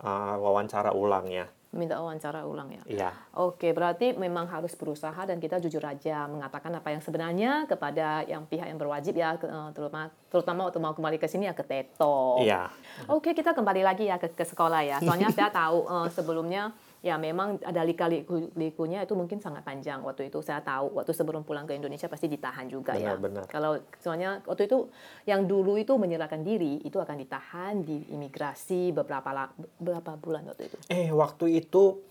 uh, 0.00 0.36
wawancara 0.38 0.94
ulang 0.94 1.28
ya. 1.28 1.46
Minta 1.70 2.02
wawancara 2.02 2.42
ulang 2.50 2.66
ya. 2.74 2.82
Iya, 2.82 3.10
Oke, 3.38 3.70
berarti 3.70 4.10
memang 4.18 4.50
harus 4.50 4.74
berusaha 4.74 5.14
dan 5.22 5.38
kita 5.38 5.62
jujur 5.62 5.78
aja 5.86 6.26
mengatakan 6.26 6.74
apa 6.74 6.90
yang 6.90 6.98
sebenarnya 6.98 7.70
kepada 7.70 8.26
yang 8.26 8.42
pihak 8.42 8.66
yang 8.66 8.74
berwajib 8.74 9.14
ya, 9.14 9.38
eh, 9.38 9.70
terutama 9.70 10.10
terutama 10.34 10.66
waktu 10.66 10.82
mau 10.82 10.98
kembali 10.98 11.22
ke 11.22 11.30
sini 11.30 11.46
ya 11.46 11.54
ke 11.54 11.62
Teto. 11.62 12.42
iya, 12.42 12.74
Oke, 13.06 13.38
kita 13.38 13.54
kembali 13.54 13.86
lagi 13.86 14.10
ya 14.10 14.18
ke, 14.18 14.34
ke 14.34 14.42
sekolah 14.42 14.82
ya. 14.82 14.98
Soalnya 14.98 15.30
saya 15.36 15.54
tahu 15.54 15.86
eh, 15.86 16.08
sebelumnya 16.10 16.74
ya 17.00 17.16
memang 17.16 17.56
ada 17.64 17.80
lika-likunya 17.80 19.00
itu 19.08 19.16
mungkin 19.16 19.40
sangat 19.40 19.64
panjang 19.64 20.04
waktu 20.04 20.28
itu 20.28 20.44
saya 20.44 20.60
tahu 20.60 21.00
waktu 21.00 21.16
sebelum 21.16 21.48
pulang 21.48 21.64
ke 21.64 21.72
Indonesia 21.72 22.12
pasti 22.12 22.28
ditahan 22.28 22.68
juga 22.68 22.92
ya. 22.92 23.16
Benar, 23.16 23.18
benar. 23.24 23.44
Kalau 23.48 23.80
soalnya 24.04 24.44
waktu 24.44 24.68
itu 24.68 24.92
yang 25.24 25.48
dulu 25.48 25.80
itu 25.80 25.96
menyerahkan 25.96 26.44
diri 26.44 26.84
itu 26.84 27.00
akan 27.00 27.16
ditahan 27.24 27.80
di 27.80 28.04
imigrasi 28.12 28.92
beberapa 28.92 29.48
beberapa 29.80 30.12
bulan 30.20 30.44
waktu 30.52 30.68
itu. 30.68 30.76
Eh, 30.92 31.08
waktu 31.08 31.64
itu 31.64 32.04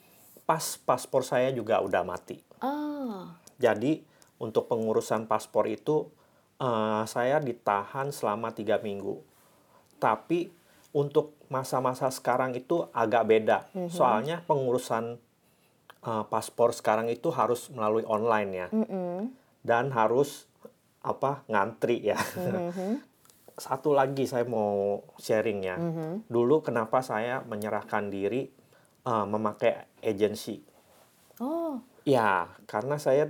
pas 0.50 0.82
paspor 0.82 1.22
saya 1.22 1.54
juga 1.54 1.78
udah 1.86 2.02
mati. 2.02 2.42
Ah, 2.66 3.38
Jadi 3.62 4.02
untuk 4.42 4.66
pengurusan 4.66 5.30
paspor 5.30 5.70
itu 5.70 6.10
eh, 6.58 7.04
saya 7.06 7.38
ditahan 7.38 8.10
selama 8.10 8.50
tiga 8.58 8.82
minggu. 8.82 9.22
Tapi 10.02 10.59
untuk 11.00 11.40
masa-masa 11.48 12.12
sekarang 12.12 12.52
itu 12.52 12.84
agak 12.92 13.24
beda. 13.24 13.58
Soalnya 13.88 14.44
pengurusan 14.44 15.16
eh, 16.04 16.24
paspor 16.28 16.76
sekarang 16.76 17.08
itu 17.08 17.32
harus 17.32 17.72
melalui 17.72 18.04
online 18.04 18.52
ya. 18.52 18.68
Dan 19.64 19.96
harus 19.96 20.52
apa 21.00 21.48
ngantri 21.48 22.04
ya. 22.04 22.20
Satu 23.60 23.92
lagi 23.92 24.24
saya 24.28 24.44
mau 24.44 25.04
sharing 25.16 25.60
ya. 25.64 25.80
Dulu 26.28 26.60
kenapa 26.60 27.00
saya 27.00 27.40
menyerahkan 27.48 28.12
diri 28.12 28.44
eh, 29.08 29.26
memakai 29.26 30.04
agensi? 30.04 30.60
oh, 31.40 31.80
Ya, 32.04 32.52
karena 32.68 32.96
saya 33.00 33.30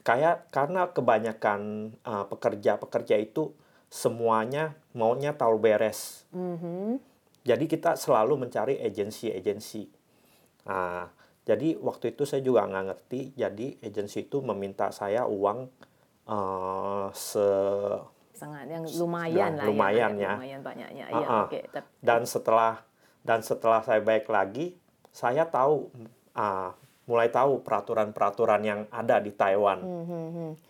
kayak 0.00 0.48
karena 0.48 0.90
kebanyakan 0.90 1.92
uh, 2.04 2.24
pekerja-pekerja 2.28 3.20
itu 3.20 3.52
semuanya 3.90 4.78
maunya 4.94 5.34
tahu 5.34 5.58
beres. 5.58 6.22
Jadi 7.42 7.64
kita 7.66 7.98
selalu 7.98 8.46
mencari 8.46 8.78
agensi-agensi. 8.78 9.90
Nah, 10.70 11.10
jadi 11.42 11.74
waktu 11.76 12.14
itu 12.14 12.22
saya 12.22 12.40
juga 12.40 12.64
nggak 12.64 12.84
ngerti. 12.86 13.20
Jadi 13.34 13.82
agensi 13.82 14.24
itu 14.24 14.38
meminta 14.40 14.94
saya 14.94 15.26
uang 15.26 15.66
uh, 16.30 17.10
se 17.10 17.42
sangat 18.30 18.72
yang 18.72 18.84
lumayan 18.96 19.52
Ya, 19.52 19.58
lah 19.60 19.64
lumayan 19.68 20.12
ya, 20.16 20.24
ya. 20.24 20.32
lumayan 20.40 20.60
banyaknya 20.64 21.04
ah. 21.12 21.44
oke 21.44 21.60
Tapi- 21.76 21.92
dan 22.00 22.24
setelah 22.24 22.80
dan 23.20 23.44
setelah 23.44 23.84
saya 23.84 24.00
baik 24.00 24.32
lagi, 24.32 24.80
saya 25.12 25.44
tahu 25.44 25.92
ah, 26.32 26.72
mulai 27.10 27.26
tahu 27.26 27.58
peraturan-peraturan 27.66 28.62
yang 28.62 28.80
ada 28.94 29.18
di 29.18 29.34
Taiwan. 29.34 29.82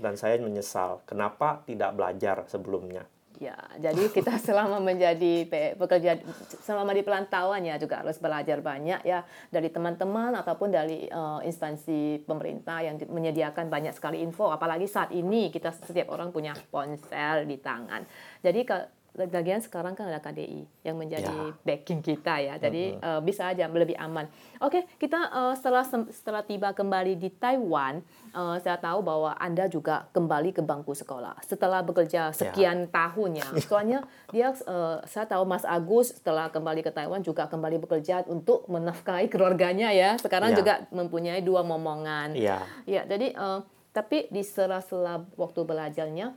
Dan 0.00 0.16
saya 0.16 0.40
menyesal 0.40 1.04
kenapa 1.04 1.61
tidak 1.68 1.92
belajar 1.92 2.49
sebelumnya. 2.49 3.04
ya 3.40 3.56
jadi 3.80 4.12
kita 4.12 4.37
selama 4.47 4.85
menjadi 4.85 5.49
pe- 5.49 5.73
pekerja 5.73 6.20
selama 6.61 6.92
di 6.92 7.00
pelantauan 7.00 7.64
ya 7.64 7.80
juga 7.80 8.04
harus 8.04 8.20
belajar 8.20 8.61
banyak 8.61 9.00
ya 9.00 9.25
dari 9.49 9.73
teman-teman 9.73 10.37
ataupun 10.37 10.68
dari 10.68 11.09
eh, 11.09 11.40
instansi 11.49 12.20
pemerintah 12.28 12.85
yang 12.85 13.00
di- 13.00 13.09
menyediakan 13.09 13.73
banyak 13.73 13.97
sekali 13.97 14.20
info 14.20 14.52
apalagi 14.52 14.85
saat 14.85 15.09
ini 15.16 15.49
kita 15.49 15.73
setiap 15.73 16.12
orang 16.12 16.37
punya 16.37 16.52
ponsel 16.68 17.49
di 17.49 17.56
tangan 17.56 18.04
jadi 18.44 18.61
ke 18.61 18.76
lagian 19.12 19.59
sekarang 19.59 19.93
kan 19.93 20.07
ada 20.07 20.19
KDI 20.19 20.62
yang 20.83 20.95
menjadi 20.95 21.26
Ya. 21.26 21.50
backing 21.61 21.99
kita 21.99 22.35
ya. 22.38 22.55
Jadi 22.57 22.95
eh, 22.95 23.21
bisa 23.21 23.47
aja 23.47 23.67
lebih 23.67 23.95
aman. 23.97 24.31
Oke, 24.59 24.87
kita 24.97 25.19
eh, 25.19 25.55
setelah 25.55 25.83
setelah 26.09 26.40
tiba 26.40 26.71
kembali 26.71 27.14
di 27.14 27.29
Taiwan, 27.29 28.00
eh, 28.29 28.57
saya 28.59 28.76
tahu 28.76 29.02
bahwa 29.02 29.35
Anda 29.35 29.67
juga 29.67 30.07
kembali 30.11 30.52
ke 30.52 30.62
bangku 30.62 30.93
sekolah 30.93 31.43
setelah 31.43 31.81
bekerja 31.81 32.31
sekian 32.31 32.87
tahun 32.87 33.37
ya. 33.37 33.49
Soalnya 33.61 33.99
dia 34.29 34.50
eh, 34.50 34.97
saya 35.05 35.26
tahu 35.26 35.43
Mas 35.45 35.62
Agus 35.62 36.14
setelah 36.14 36.47
kembali 36.49 36.81
ke 36.81 36.90
Taiwan 36.90 37.21
juga 37.21 37.45
kembali 37.45 37.76
bekerja 37.81 38.23
untuk 38.25 38.64
menafkahi 38.67 39.26
keluarganya 39.26 39.90
ya. 39.90 40.14
Sekarang 40.17 40.55
Ya. 40.55 40.57
juga 40.57 40.75
mempunyai 40.88 41.40
dua 41.40 41.61
momongan. 41.61 42.33
Iya, 42.33 42.62
Ya, 42.87 43.02
jadi 43.02 43.35
eh, 43.35 43.61
tapi 43.90 44.31
di 44.31 44.40
sela-sela 44.40 45.26
waktu 45.35 45.61
belajarnya, 45.61 46.31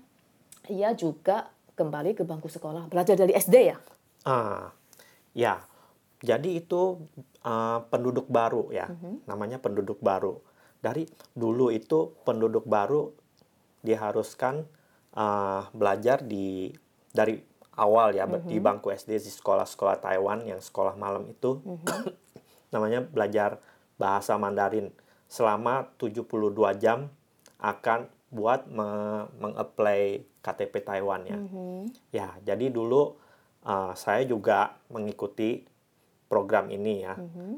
ia 0.65 0.89
juga 0.93 1.52
kembali 1.73 2.13
ke 2.13 2.23
bangku 2.23 2.49
sekolah 2.49 2.87
belajar 2.89 3.17
dari 3.17 3.33
SD 3.33 3.55
ya. 3.73 3.77
ah, 4.29 4.69
ya. 5.33 5.61
Jadi 6.23 6.55
itu 6.63 7.03
ah, 7.43 7.83
penduduk 7.91 8.31
baru 8.31 8.71
ya, 8.71 8.87
namanya 9.27 9.59
penduduk 9.59 9.99
baru. 9.99 10.39
Dari 10.79 11.03
dulu 11.35 11.71
itu 11.71 12.15
penduduk 12.23 12.63
baru 12.63 13.11
diharuskan 13.83 14.63
ah, 15.17 15.67
belajar 15.75 16.23
di 16.23 16.71
dari 17.11 17.37
awal 17.77 18.13
ya 18.13 18.29
di 18.29 18.57
bangku 18.61 18.93
SD 18.93 19.17
di 19.17 19.31
sekolah-sekolah 19.33 19.97
Taiwan 20.01 20.45
yang 20.45 20.61
sekolah 20.61 20.93
malam 20.93 21.25
itu 21.29 21.61
namanya 22.73 23.05
belajar 23.05 23.57
bahasa 23.97 24.37
Mandarin 24.37 24.93
selama 25.29 25.89
72 25.97 26.53
jam 26.77 27.09
akan 27.57 28.05
buat 28.33 28.65
me- 28.67 29.29
mengapply 29.37 30.25
KTP 30.41 30.73
Taiwan 30.81 31.21
ya. 31.23 31.37
Ya, 32.09 32.27
jadi 32.41 32.73
dulu 32.73 33.15
uh, 33.63 33.93
saya 33.93 34.25
juga 34.25 34.81
mengikuti 34.89 35.63
program 36.27 36.73
ini 36.73 37.05
ya. 37.05 37.13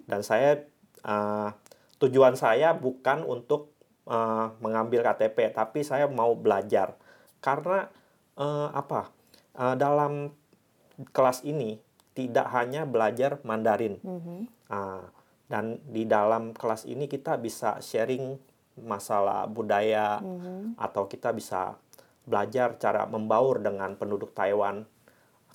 Dan 0.06 0.22
saya 0.22 0.62
uh, 1.08 1.50
tujuan 1.98 2.36
saya 2.36 2.76
bukan 2.76 3.24
untuk 3.24 3.72
uh, 4.06 4.52
mengambil 4.60 5.02
KTP, 5.02 5.56
tapi 5.56 5.82
saya 5.82 6.12
mau 6.12 6.36
belajar. 6.36 7.00
Karena 7.40 7.88
uh, 8.36 8.70
apa? 8.76 9.10
Uh, 9.56 9.80
dalam 9.80 10.36
kelas 11.16 11.48
ini 11.48 11.80
tidak 12.16 12.48
hanya 12.56 12.88
belajar 12.88 13.44
Mandarin. 13.44 14.00
Ah, 14.72 15.12
dan 15.46 15.84
di 15.86 16.08
dalam 16.08 16.56
kelas 16.56 16.88
ini 16.88 17.06
kita 17.06 17.38
bisa 17.38 17.78
sharing 17.84 18.40
masalah 18.82 19.48
budaya 19.48 20.20
atau 20.76 21.08
kita 21.08 21.32
bisa 21.32 21.80
belajar 22.26 22.76
cara 22.82 23.08
membaur 23.08 23.64
dengan 23.64 23.96
penduduk 23.96 24.36
Taiwan. 24.36 24.84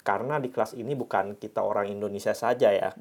Karena 0.00 0.40
di 0.40 0.48
kelas 0.48 0.72
ini 0.72 0.96
bukan 0.96 1.36
kita 1.36 1.60
orang 1.60 1.92
Indonesia 1.92 2.32
saja 2.32 2.72
ya. 2.72 2.96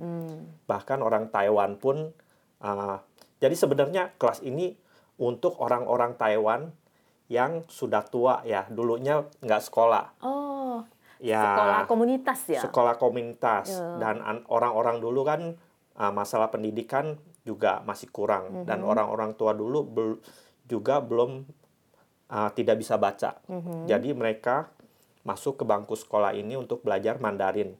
Bahkan 0.67 0.99
orang 0.99 1.31
Taiwan 1.31 1.79
pun 1.79 2.11
ah, 2.59 2.99
jadi 3.39 3.55
sebenarnya 3.55 4.19
kelas 4.19 4.43
ini 4.43 4.75
untuk 5.19 5.55
orang-orang 5.63 6.19
Taiwan 6.19 6.75
yang 7.29 7.63
sudah 7.69 8.03
tua 8.03 8.41
ya 8.43 8.65
dulunya 8.67 9.23
nggak 9.39 9.63
sekolah. 9.63 10.05
Oh, 10.25 10.81
ya. 11.21 11.39
sekolah 11.39 11.79
komunitas 11.85 12.39
ya. 12.49 12.61
sekolah 12.65 12.95
komunitas. 12.97 13.69
Ya. 13.69 14.01
dan 14.01 14.19
an- 14.25 14.45
orang-orang 14.49 14.97
dulu 14.99 15.21
kan 15.23 15.55
uh, 15.95 16.11
masalah 16.11 16.49
pendidikan 16.49 17.21
juga 17.49 17.81
masih 17.81 18.13
kurang 18.13 18.61
Mhm. 18.61 18.65
dan 18.69 18.85
orang-orang 18.85 19.33
tua 19.33 19.51
dulu 19.51 19.81
bel- 19.81 20.21
juga 20.69 21.01
belum 21.01 21.49
uh, 22.29 22.49
tidak 22.53 22.77
bisa 22.77 22.93
baca 22.95 23.41
Mhm. 23.49 23.89
jadi 23.89 24.09
mereka 24.13 24.69
masuk 25.25 25.57
ke 25.57 25.63
bangku 25.65 25.93
sekolah 25.93 26.31
ini 26.31 26.55
untuk 26.55 26.81
belajar 26.81 27.17
Mandarin. 27.17 27.73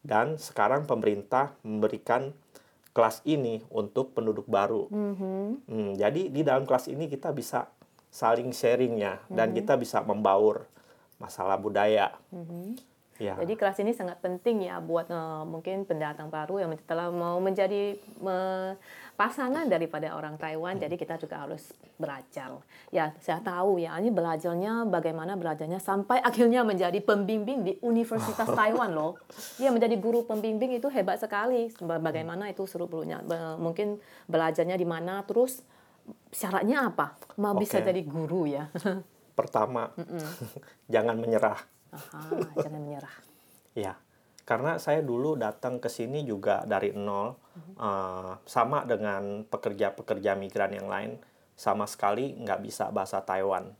Dan 0.00 0.36
sekarang 0.36 0.84
pemerintah 0.84 1.52
memberikan 1.60 2.32
kelas 2.90 3.20
ini 3.22 3.62
untuk 3.68 4.10
penduduk 4.10 4.48
baru. 4.48 4.88
Hmm, 4.90 5.92
jadi 5.94 6.28
di 6.28 6.40
dalam 6.40 6.64
kelas 6.64 6.88
ini 6.88 7.06
kita 7.06 7.30
bisa 7.30 7.68
saling 8.10 8.50
sharingnya 8.50 9.22
dan 9.30 9.52
kita 9.54 9.76
bisa 9.76 10.02
membaur 10.02 10.66
masalah 11.16 11.54
budaya. 11.54 12.10
Ya. 13.20 13.36
Jadi 13.36 13.52
kelas 13.52 13.76
ini 13.84 13.92
sangat 13.92 14.16
penting 14.24 14.64
ya 14.64 14.80
buat 14.80 15.12
uh, 15.12 15.44
mungkin 15.44 15.84
pendatang 15.84 16.32
baru 16.32 16.64
yang 16.64 16.72
telah 16.88 17.12
mau 17.12 17.36
menjadi 17.36 18.00
me, 18.16 18.72
pasangan 19.12 19.68
daripada 19.68 20.16
orang 20.16 20.40
Taiwan. 20.40 20.80
Jadi 20.80 20.96
kita 20.96 21.20
juga 21.20 21.44
harus 21.44 21.68
belajar. 22.00 22.64
Ya, 22.88 23.12
saya 23.20 23.44
tahu 23.44 23.76
ya, 23.76 23.92
ini 24.00 24.08
belajarnya 24.08 24.88
bagaimana 24.88 25.36
belajarnya 25.36 25.84
sampai 25.84 26.16
akhirnya 26.32 26.64
menjadi 26.64 26.96
pembimbing 27.04 27.60
di 27.60 27.72
Universitas 27.84 28.48
Taiwan 28.48 28.96
loh. 28.96 29.20
Dia 29.60 29.68
menjadi 29.76 30.00
guru 30.00 30.24
pembimbing 30.24 30.80
itu 30.80 30.88
hebat 30.88 31.20
sekali. 31.20 31.68
Bagaimana 31.76 32.48
itu 32.48 32.64
seru 32.64 32.88
dulunya. 32.88 33.20
Mungkin 33.60 34.00
belajarnya 34.32 34.80
di 34.80 34.88
mana 34.88 35.20
terus 35.28 35.60
syaratnya 36.32 36.88
apa? 36.88 37.20
Mau 37.36 37.52
bisa 37.52 37.84
Oke. 37.84 37.92
jadi 37.92 38.00
guru 38.00 38.48
ya. 38.48 38.72
Pertama, 39.38 39.92
jangan 40.88 41.20
menyerah. 41.20 41.79
Aha, 41.90 42.20
jangan 42.64 42.80
menyerah. 42.80 43.16
Ya, 43.72 43.94
karena 44.42 44.78
saya 44.78 45.00
dulu 45.00 45.34
datang 45.34 45.78
ke 45.78 45.86
sini 45.86 46.22
juga 46.22 46.62
dari 46.64 46.90
nol, 46.90 47.34
eh, 47.76 48.32
sama 48.44 48.82
dengan 48.84 49.46
pekerja-pekerja 49.46 50.34
migran 50.34 50.74
yang 50.74 50.86
lain, 50.86 51.18
sama 51.54 51.84
sekali 51.84 52.34
nggak 52.34 52.60
bisa 52.60 52.88
bahasa 52.90 53.20
Taiwan. 53.20 53.70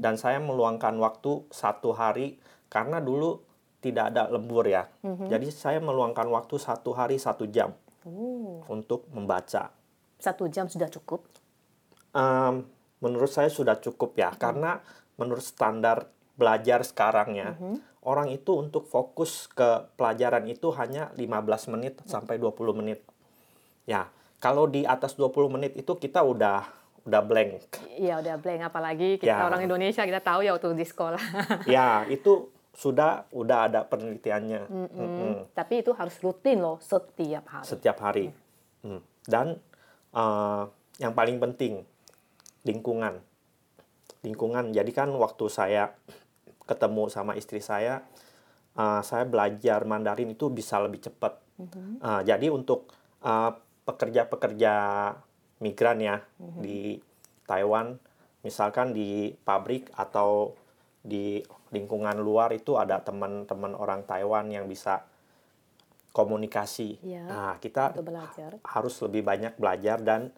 Dan 0.00 0.16
saya 0.16 0.40
meluangkan 0.40 0.96
waktu 0.96 1.44
satu 1.52 1.92
hari, 1.92 2.40
karena 2.66 3.04
dulu 3.04 3.44
tidak 3.78 4.10
ada 4.10 4.26
lembur 4.26 4.64
ya. 4.64 4.88
Jadi 5.04 5.52
saya 5.52 5.76
meluangkan 5.78 6.24
waktu 6.26 6.56
satu 6.56 6.96
hari 6.96 7.20
satu 7.20 7.44
jam 7.46 7.70
Oh, 8.08 8.64
untuk 8.72 9.04
membaca. 9.12 9.68
satu 10.16 10.48
jam 10.48 10.66
sudah 10.66 10.88
cukup. 10.88 11.28
Em, 12.10 12.64
menurut 12.98 13.28
saya 13.28 13.46
sudah 13.46 13.76
cukup 13.76 14.16
ya, 14.16 14.32
karena 14.34 14.80
menurut 15.14 15.44
standar 15.44 16.08
belajar 16.38 16.86
sekarang 16.86 17.34
ya, 17.34 17.58
orang 18.00 18.30
itu 18.30 18.54
untuk 18.54 18.86
fokus 18.86 19.50
ke 19.50 19.90
pelajaran 19.98 20.46
itu 20.46 20.70
hanya 20.72 21.10
15 21.18 21.74
menit 21.74 21.98
sampai 22.06 22.38
20 22.38 22.78
menit. 22.78 23.02
Ya, 23.84 24.06
kalau 24.38 24.70
di 24.70 24.86
atas 24.86 25.18
20 25.18 25.50
menit 25.50 25.74
itu 25.74 25.98
kita 25.98 26.22
udah 26.22 26.62
udah 27.02 27.22
blank. 27.24 27.80
Iya 27.96 28.20
udah 28.20 28.36
blank 28.38 28.68
apalagi 28.68 29.16
kita 29.16 29.32
Ya. 29.32 29.42
orang 29.42 29.64
Indonesia 29.64 30.04
kita 30.04 30.20
tahu 30.20 30.44
ya 30.44 30.54
waktu 30.54 30.76
di 30.76 30.86
sekolah. 30.86 31.22
ya, 31.74 32.04
itu 32.06 32.52
sudah 32.76 33.26
udah 33.34 33.58
ada 33.66 33.80
penelitiannya. 33.82 34.68
Mm-mm. 34.70 34.92
Mm-mm. 34.94 35.32
Tapi 35.56 35.82
itu 35.82 35.90
harus 35.96 36.14
rutin 36.22 36.62
loh 36.62 36.78
setiap 36.78 37.48
hari. 37.50 37.64
setiap 37.66 37.96
hari. 37.98 38.30
Hmm. 38.86 39.00
Dan 39.26 39.58
eh, 40.14 40.62
yang 41.00 41.16
paling 41.16 41.42
penting 41.42 41.82
lingkungan. 42.62 43.18
Lingkungan. 44.22 44.70
Jadi 44.70 44.90
kan 44.92 45.08
waktu 45.16 45.48
saya 45.48 45.96
ketemu 46.68 47.08
sama 47.08 47.32
istri 47.34 47.64
saya, 47.64 48.04
eh, 48.76 49.00
saya 49.00 49.24
belajar 49.24 49.88
Mandarin 49.88 50.36
itu 50.36 50.52
bisa 50.52 50.76
lebih 50.78 51.00
cepat. 51.08 51.40
Eh, 51.58 52.22
jadi 52.28 52.52
untuk 52.52 52.92
eh, 53.24 53.52
pekerja-pekerja 53.88 54.74
migran 55.58 55.98
ya 55.98 56.22
di 56.38 57.00
Taiwan, 57.48 57.96
misalkan 58.44 58.94
di 58.94 59.32
pabrik 59.32 59.90
atau 59.96 60.54
di 61.02 61.40
lingkungan 61.72 62.20
luar 62.20 62.52
itu 62.52 62.76
ada 62.76 63.00
teman-teman 63.00 63.72
orang 63.74 64.04
Taiwan 64.04 64.52
yang 64.52 64.68
bisa 64.68 65.02
komunikasi. 66.12 67.00
Iya. 67.00 67.24
Nah, 67.24 67.54
kita 67.58 67.96
belajar. 67.98 68.60
harus 68.62 68.94
lebih 69.04 69.22
banyak 69.24 69.54
belajar 69.56 69.98
dan 70.04 70.32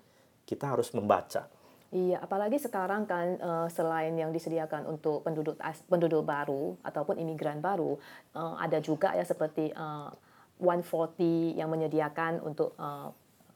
kita 0.46 0.74
harus 0.74 0.90
membaca. 0.92 1.46
Iya, 1.90 2.22
apalagi 2.22 2.54
sekarang 2.56 3.02
kan 3.04 3.34
eh, 3.34 3.68
selain 3.68 4.14
yang 4.14 4.30
disediakan 4.30 4.86
untuk 4.86 5.22
penduduk 5.22 5.58
as- 5.58 5.82
penduduk 5.84 6.22
baru 6.22 6.78
ataupun 6.80 7.18
imigran 7.18 7.58
baru, 7.58 7.98
eh, 8.32 8.54
ada 8.58 8.78
juga 8.78 9.10
ya 9.10 9.22
seperti 9.22 9.74
eh, 9.74 10.08
140 10.56 11.18
yang 11.52 11.66
menyediakan 11.66 12.38
untuk 12.42 12.78
eh, 12.78 13.10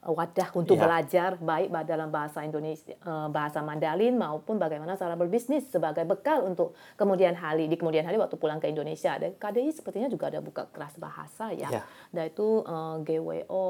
wadah 0.05 0.53
untuk 0.53 0.77
Iya. 0.77 0.83
belajar 0.83 1.29
baik 1.35 1.71
ba- 1.71 1.81
dalam 1.83 2.11
bahasa 2.11 2.43
Indonesia, 2.43 2.93
bahasa 3.25 3.57
Mandarin 3.59 4.13
maupun 4.13 4.61
bagaimana 4.61 4.93
cara 4.93 5.15
berbisnis 5.15 5.65
sebagai 5.65 6.05
bekal 6.05 6.45
untuk 6.45 6.75
kemudian 6.93 7.33
hari 7.33 7.65
di 7.65 7.73
kemudian 7.73 8.05
hari 8.05 8.13
waktu 8.15 8.35
pulang 8.35 8.59
ke 8.59 8.67
Indonesia. 8.67 9.17
Dan 9.17 9.33
KDI 9.33 9.73
sepertinya 9.73 10.05
juga 10.05 10.29
ada 10.29 10.45
buka 10.45 10.69
kelas 10.69 10.99
bahasa 10.99 11.49
ya. 11.49 11.71
Iya. 11.71 11.81
Dan 12.11 12.23
itu 12.29 12.47
eh, 12.61 12.95
GWO 13.01 13.63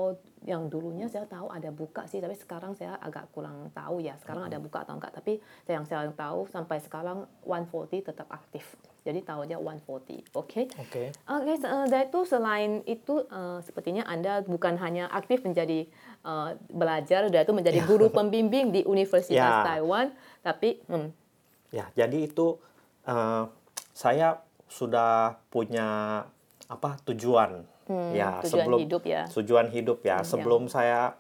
yang 0.46 0.70
dulunya 0.70 1.10
saya 1.10 1.26
tahu 1.26 1.50
ada 1.50 1.74
buka 1.74 2.06
sih, 2.06 2.22
tapi 2.22 2.38
sekarang 2.38 2.78
saya 2.78 3.02
agak 3.02 3.34
kurang 3.34 3.74
tahu 3.74 3.98
ya. 3.98 4.14
Sekarang 4.22 4.46
ada 4.46 4.62
buka 4.62 4.86
atau 4.86 4.94
enggak, 4.94 5.18
tapi 5.18 5.42
yang 5.66 5.90
saya 5.90 6.06
tahu 6.14 6.46
sampai 6.48 6.78
sekarang 6.80 7.26
140 7.42 8.06
tetap 8.06 8.30
aktif. 8.30 8.78
Jadi 9.02 9.22
tahu 9.22 9.46
aja 9.46 9.58
140. 9.58 10.22
Oke. 10.38 10.70
Oke. 10.78 11.14
Oke, 11.14 11.54
se- 11.58 11.70
eh, 11.70 12.06
itu 12.06 12.20
selain 12.26 12.82
itu 12.86 13.26
eh, 13.26 13.60
sepertinya 13.66 14.06
Anda 14.06 14.46
bukan 14.46 14.78
hanya 14.78 15.10
aktif 15.10 15.42
menjadi 15.42 15.90
eh, 16.22 16.50
belajar, 16.70 17.26
dan 17.30 17.42
itu 17.42 17.54
menjadi 17.54 17.80
guru 17.90 18.14
pembimbing 18.18 18.70
di 18.70 18.82
Universitas 18.86 19.34
Ya. 19.36 19.66
Taiwan, 19.66 20.14
tapi 20.46 20.82
hmm, 20.86 21.10
Ya, 21.74 21.90
jadi 21.98 22.30
itu 22.30 22.62
eh, 23.10 23.44
saya 23.92 24.40
sudah 24.70 25.42
punya 25.50 26.22
apa 26.66 26.98
tujuan 27.06 27.66
ya 27.90 28.42
tujuan 28.42 28.50
sebelum 28.50 28.80
hidup 28.82 29.04
ya. 29.06 29.24
tujuan 29.30 29.68
hidup 29.70 30.00
ya. 30.02 30.18
Hmm, 30.22 30.28
sebelum 30.28 30.62
saya 30.68 31.14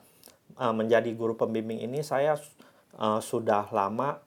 eh, 0.58 0.74
menjadi 0.74 1.10
guru 1.14 1.38
pembimbing 1.38 1.82
ini 1.82 2.02
saya 2.02 2.38
eh, 2.98 3.20
sudah 3.22 3.70
lama 3.70 4.18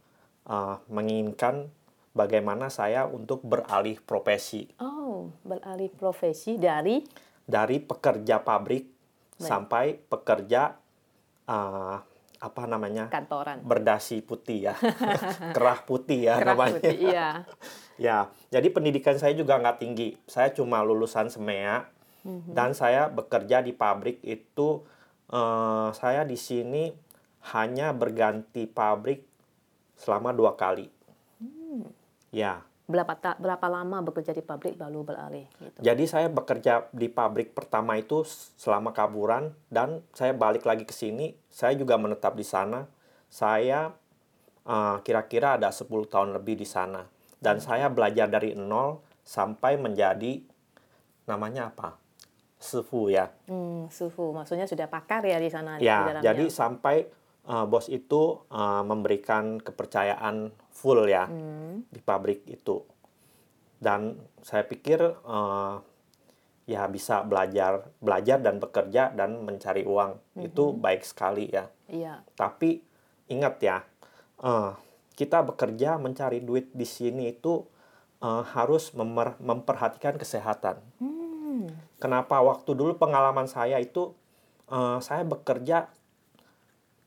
eh, 0.47 0.77
menginginkan 0.91 1.71
bagaimana 2.15 2.71
saya 2.71 3.07
untuk 3.07 3.43
beralih 3.43 3.99
profesi. 4.03 4.67
Oh 4.79 5.35
beralih 5.43 5.91
profesi 5.91 6.59
dari? 6.59 7.03
Dari 7.49 7.81
pekerja 7.81 8.45
pabrik 8.45 8.85
sampai 9.39 9.97
pekerja 9.99 10.77
eh, 11.49 11.97
apa 12.39 12.63
namanya? 12.71 13.11
Kantoran. 13.11 13.59
berdasi 13.67 14.23
putih 14.23 14.71
ya. 14.71 14.75
Kerah 15.57 15.83
putih 15.83 16.31
ya 16.31 16.39
Kerah 16.39 16.55
namanya. 16.55 16.79
putih, 16.79 16.97
iya. 16.99 17.29
Ya, 17.99 18.31
jadi 18.55 18.71
pendidikan 18.71 19.19
saya 19.19 19.35
juga 19.35 19.59
nggak 19.59 19.83
tinggi. 19.83 20.15
Saya 20.31 20.55
cuma 20.55 20.79
lulusan 20.87 21.35
SEMEA 21.35 21.98
dan 22.27 22.73
saya 22.73 23.07
bekerja 23.09 23.61
di 23.61 23.73
pabrik 23.73 24.19
itu 24.23 24.83
eh, 25.29 25.89
saya 25.93 26.25
di 26.25 26.37
sini 26.37 26.91
hanya 27.55 27.95
berganti 27.95 28.67
pabrik 28.67 29.23
selama 29.95 30.33
dua 30.33 30.55
kali. 30.55 30.89
Ya, 32.29 32.61
Berapa 32.89 33.21
ta- 33.21 33.37
berapa 33.37 33.69
lama 33.69 34.01
bekerja 34.01 34.33
di 34.33 34.41
pabrik 34.41 34.81
baru 34.81 35.05
beralih 35.05 35.45
gitu. 35.61 35.77
jadi 35.77 36.05
saya 36.09 36.33
bekerja 36.33 36.89
di 36.89 37.13
pabrik 37.13 37.53
pertama 37.53 38.01
itu 38.01 38.25
selama 38.57 38.97
kaburan 38.97 39.53
dan 39.69 40.01
saya 40.17 40.33
balik 40.33 40.65
lagi 40.65 40.89
ke 40.89 40.97
sini. 40.97 41.37
Saya 41.53 41.77
juga 41.77 42.01
menetap 42.01 42.33
di 42.33 42.49
sana. 42.49 42.89
Saya 43.29 43.93
eh, 44.65 44.97
kira-kira 45.05 45.61
ada 45.61 45.69
10 45.69 46.09
tahun 46.09 46.33
lebih 46.41 46.57
di 46.57 46.65
sana. 46.65 47.05
Dan 47.37 47.61
saya 47.61 47.93
belajar 47.93 48.27
dari 48.27 48.57
nol 48.57 49.05
sampai 49.21 49.77
menjadi 49.77 50.41
namanya 51.29 51.69
apa? 51.69 52.08
Sefu 52.59 53.07
ya. 53.07 53.31
Hmm, 53.47 53.87
suhu 53.87 54.35
maksudnya 54.35 54.67
sudah 54.67 54.91
pakar 54.91 55.23
ya 55.23 55.39
di 55.39 55.47
sana 55.47 55.79
di 55.79 55.87
Ya, 55.87 56.03
dalamnya. 56.11 56.27
jadi 56.27 56.45
sampai 56.51 57.07
eh, 57.45 57.65
bos 57.65 57.87
itu 57.87 58.43
eh, 58.47 58.83
memberikan 58.83 59.57
kepercayaan 59.57 60.51
full 60.69 61.07
ya 61.07 61.31
di 61.85 62.01
pabrik 62.03 62.43
itu. 62.45 62.83
Dan 63.79 64.19
saya 64.43 64.67
pikir 64.67 64.99
eh, 65.01 65.75
ya 66.67 66.85
bisa 66.87 67.23
belajar, 67.23 67.89
belajar 67.99 68.39
dan 68.39 68.59
bekerja 68.59 69.09
dan 69.11 69.41
mencari 69.41 69.87
uang 69.87 70.19
itu 70.37 70.75
baik 70.75 71.01
sekali 71.01 71.49
ya. 71.49 71.71
Iya. 71.87 72.27
Tapi 72.35 72.83
ingat 73.29 73.55
ya, 73.63 73.87
eh, 74.43 74.73
kita 75.15 75.47
bekerja 75.47 75.95
mencari 75.97 76.43
duit 76.43 76.75
di 76.75 76.85
sini 76.85 77.31
itu 77.31 77.63
eh, 78.19 78.43
harus 78.51 78.91
memperhatikan 79.39 80.19
kesehatan. 80.19 80.83
Hmm. 80.99 81.18
Kenapa 81.99 82.39
waktu 82.39 82.71
dulu 82.73 82.95
pengalaman 82.95 83.47
saya 83.47 83.77
itu 83.79 84.15
eh, 84.67 84.99
saya 84.99 85.23
bekerja 85.23 85.89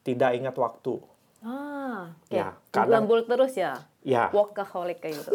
tidak 0.02 0.32
ingat 0.34 0.56
waktu. 0.56 0.98
Ah, 1.42 2.10
oke. 2.26 2.34
Ya, 2.34 2.58
kadang- 2.70 3.06
Lembur 3.06 3.22
terus 3.24 3.54
ya. 3.54 3.78
Ya, 4.02 4.34
Workaholic 4.34 4.98
kayak 5.00 5.22
gitu. 5.22 5.32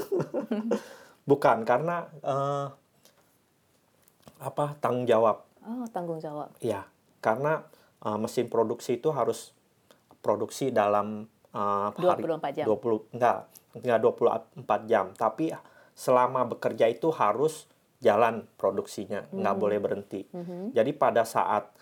bukan 1.31 1.63
karena 1.63 2.11
eh, 2.21 2.67
apa 4.39 4.77
tanggung 4.79 5.07
jawab. 5.07 5.47
Oh, 5.63 5.87
tanggung 5.89 6.19
jawab. 6.19 6.51
Ya, 6.59 6.87
karena 7.19 7.67
eh, 8.03 8.19
mesin 8.19 8.47
produksi 8.47 8.99
itu 8.99 9.11
harus 9.11 9.55
produksi 10.21 10.71
dalam 10.71 11.31
hari 11.57 12.21
24 12.21 12.53
jam. 12.53 12.67
20 12.69 13.15
enggak, 13.17 13.39
enggak 13.73 13.99
24 14.03 14.85
jam, 14.85 15.07
tapi 15.15 15.55
selama 15.97 16.45
bekerja 16.45 16.85
itu 16.87 17.09
harus 17.09 17.65
jalan 18.01 18.45
produksinya, 18.61 19.25
nggak 19.33 19.57
boleh 19.57 19.79
berhenti. 19.81 20.29
Jadi 20.73 20.93
pada 20.93 21.25
saat 21.25 21.73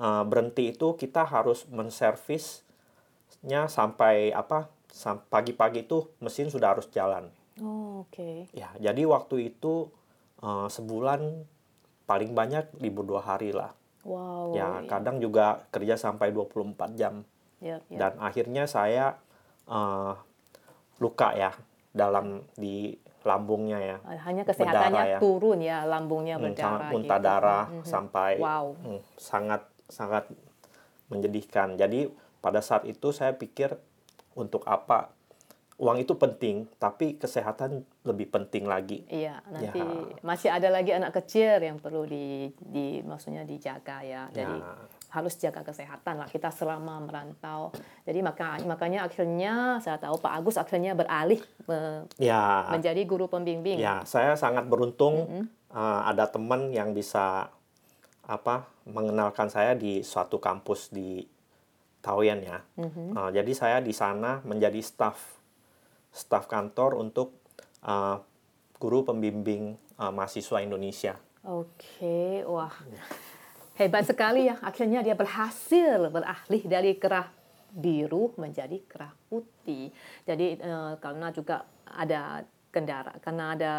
uh, 0.00 0.24
berhenti 0.24 0.72
itu 0.72 0.96
kita 0.96 1.28
harus 1.28 1.68
menservisnya 1.68 3.68
sampai 3.68 4.32
apa? 4.32 4.72
sam- 4.92 5.24
Pagi-pagi 5.28 5.88
itu 5.88 6.08
mesin 6.20 6.52
sudah 6.52 6.76
harus 6.76 6.88
jalan. 6.92 7.28
Oh, 7.60 8.08
oke. 8.08 8.48
Ya, 8.56 8.72
jadi 8.80 9.04
waktu 9.08 9.52
itu 9.52 9.88
uh, 10.40 10.68
sebulan 10.68 11.44
paling 12.04 12.36
banyak 12.36 12.68
libur 12.80 13.04
dua 13.04 13.24
hari 13.24 13.52
lah. 13.52 13.72
Wow. 14.02 14.58
ya, 14.58 14.82
iya. 14.82 14.90
kadang 14.90 15.22
juga 15.22 15.62
kerja 15.70 15.94
sampai 15.94 16.34
24 16.34 16.98
jam. 16.98 17.22
Yap, 17.62 17.86
yap. 17.86 17.98
Dan 18.02 18.12
akhirnya 18.18 18.66
saya 18.66 19.14
uh, 19.70 20.18
luka 20.98 21.30
ya 21.38 21.54
dalam 21.94 22.42
di 22.58 22.98
lambungnya 23.22 23.78
ya. 23.78 23.96
Hanya 24.22 24.42
kesehatannya 24.42 24.90
berdarah 24.90 25.06
ya. 25.06 25.18
turun 25.18 25.58
ya, 25.60 25.78
lambungnya 25.84 26.36
Hmm, 26.36 26.44
berdarah 26.50 26.66
sangat 26.68 26.92
muntah 26.92 27.18
gitu. 27.18 27.26
darah 27.26 27.64
Mhm. 27.70 27.84
sampai 27.86 28.32
Wow. 28.38 28.66
hmm, 28.76 29.00
sangat 29.16 29.62
sangat 29.88 30.24
menyedihkan. 31.08 31.76
Jadi 31.76 32.08
pada 32.40 32.60
saat 32.60 32.82
itu 32.84 33.12
saya 33.12 33.32
pikir 33.32 33.76
untuk 34.32 34.64
apa 34.64 35.12
uang 35.76 35.98
itu 35.98 36.14
penting, 36.14 36.70
tapi 36.78 37.18
kesehatan 37.18 37.82
lebih 38.02 38.30
penting 38.30 38.70
lagi. 38.70 39.02
Iya, 39.08 39.42
nanti 39.50 39.82
Ya. 39.82 40.22
masih 40.22 40.48
ada 40.48 40.70
lagi 40.70 40.94
anak 40.94 41.10
kecil 41.12 41.58
yang 41.58 41.82
perlu 41.82 42.06
di, 42.06 42.54
di 42.56 43.02
maksudnya 43.02 43.42
dijaga 43.42 43.98
ya. 44.00 44.30
Jadi 44.30 44.56
Ya. 44.56 44.74
Harus 45.12 45.36
jaga 45.36 45.60
kesehatan 45.60 46.16
lah 46.16 46.26
kita 46.26 46.48
selama 46.48 46.96
merantau. 47.04 47.68
Jadi 48.08 48.24
maka 48.24 48.56
makanya 48.64 49.04
akhirnya 49.04 49.76
saya 49.78 50.00
tahu 50.00 50.16
Pak 50.16 50.32
Agus 50.40 50.56
akhirnya 50.56 50.96
beralih 50.96 51.44
me- 51.68 52.08
Ya, 52.16 52.72
menjadi 52.72 53.04
guru 53.04 53.28
pembimbing. 53.28 53.76
ya 53.76 54.00
saya 54.08 54.32
sangat 54.34 54.64
beruntung 54.64 55.44
uh, 55.68 56.00
ada 56.08 56.24
teman 56.26 56.72
yang 56.72 56.96
bisa 56.96 57.52
apa 58.24 58.64
mengenalkan 58.88 59.52
saya 59.52 59.76
di 59.76 60.00
suatu 60.00 60.40
kampus 60.40 60.88
di 60.88 61.28
Taoyuan 62.00 62.40
ya. 62.40 62.58
Uh, 62.80 63.28
jadi 63.30 63.52
saya 63.52 63.78
di 63.78 63.92
sana 63.92 64.40
menjadi 64.42 64.80
staf 64.80 65.38
staf 66.08 66.48
kantor 66.48 66.96
untuk 66.96 67.36
uh, 67.84 68.16
guru 68.80 69.04
pembimbing 69.04 69.76
uh, 70.00 70.08
mahasiswa 70.08 70.58
Indonesia. 70.58 71.14
Oke, 71.44 72.42
wah. 72.48 72.72
Hebat 73.72 74.04
sekali 74.04 74.52
ya. 74.52 74.60
Akhirnya 74.60 75.00
dia 75.00 75.16
berhasil 75.16 76.12
beralih 76.12 76.62
dari 76.68 76.92
kerah 77.00 77.32
biru 77.72 78.36
menjadi 78.36 78.76
kerah 78.84 79.12
putih. 79.32 79.88
Jadi 80.28 80.60
eh, 80.60 80.92
karena 81.00 81.32
juga 81.32 81.64
ada 81.88 82.44
kendara, 82.68 83.16
karena 83.20 83.44
ada 83.56 83.74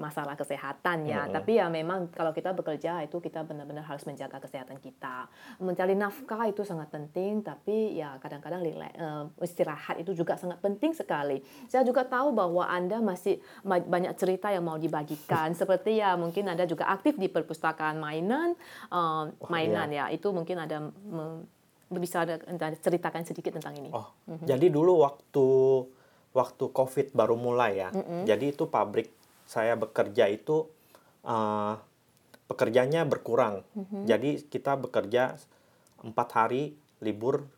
masalah 0.00 0.38
kesehatan 0.38 1.04
ya. 1.04 1.28
Tapi 1.28 1.60
ya 1.60 1.66
memang 1.68 2.08
kalau 2.12 2.32
kita 2.32 2.56
bekerja 2.56 3.04
itu 3.04 3.20
kita 3.20 3.44
benar-benar 3.44 3.84
harus 3.84 4.04
menjaga 4.08 4.40
kesehatan 4.40 4.80
kita. 4.80 5.28
Mencari 5.60 5.92
nafkah 5.92 6.48
itu 6.48 6.64
sangat 6.64 6.88
penting, 6.88 7.44
tapi 7.44 7.98
ya 8.00 8.16
kadang-kadang 8.22 8.64
eh, 8.64 9.24
istirahat 9.44 10.00
itu 10.00 10.16
juga 10.16 10.40
sangat 10.40 10.60
penting 10.64 10.96
sekali. 10.96 11.44
Saya 11.68 11.84
juga 11.84 12.06
tahu 12.08 12.32
bahwa 12.32 12.64
Anda 12.68 13.04
masih 13.04 13.40
ma- 13.66 13.82
banyak 13.82 14.16
cerita 14.16 14.48
yang 14.48 14.64
mau 14.64 14.80
dibagikan. 14.80 15.52
Seperti 15.60 16.00
ya 16.00 16.16
mungkin 16.16 16.48
Anda 16.48 16.64
juga 16.64 16.88
aktif 16.88 17.20
di 17.20 17.28
perpustakaan 17.28 18.00
mainan, 18.00 18.56
eh, 18.88 19.24
mainan 19.48 19.88
ya. 19.92 20.08
Itu 20.08 20.32
mungkin 20.32 20.56
ada 20.62 20.88
bisa 21.92 22.24
Anda 22.24 22.72
ceritakan 22.80 23.28
sedikit 23.28 23.60
tentang 23.60 23.76
ini. 23.76 23.92
Oh, 23.92 24.08
jadi 24.48 24.72
dulu 24.72 25.04
waktu 25.04 25.46
waktu 26.32 26.64
COVID 26.72 27.12
baru 27.12 27.36
mulai 27.36 27.84
ya. 27.84 27.88
Jadi 28.24 28.56
itu 28.56 28.64
pabrik 28.64 29.12
saya 29.46 29.74
bekerja 29.76 30.28
itu 30.30 30.68
uh, 31.26 31.76
pekerjanya 32.46 33.08
berkurang. 33.08 33.64
Jadi 34.04 34.44
kita 34.44 34.76
bekerja 34.76 35.40
empat 36.04 36.28
hari, 36.36 36.76
libur 37.00 37.48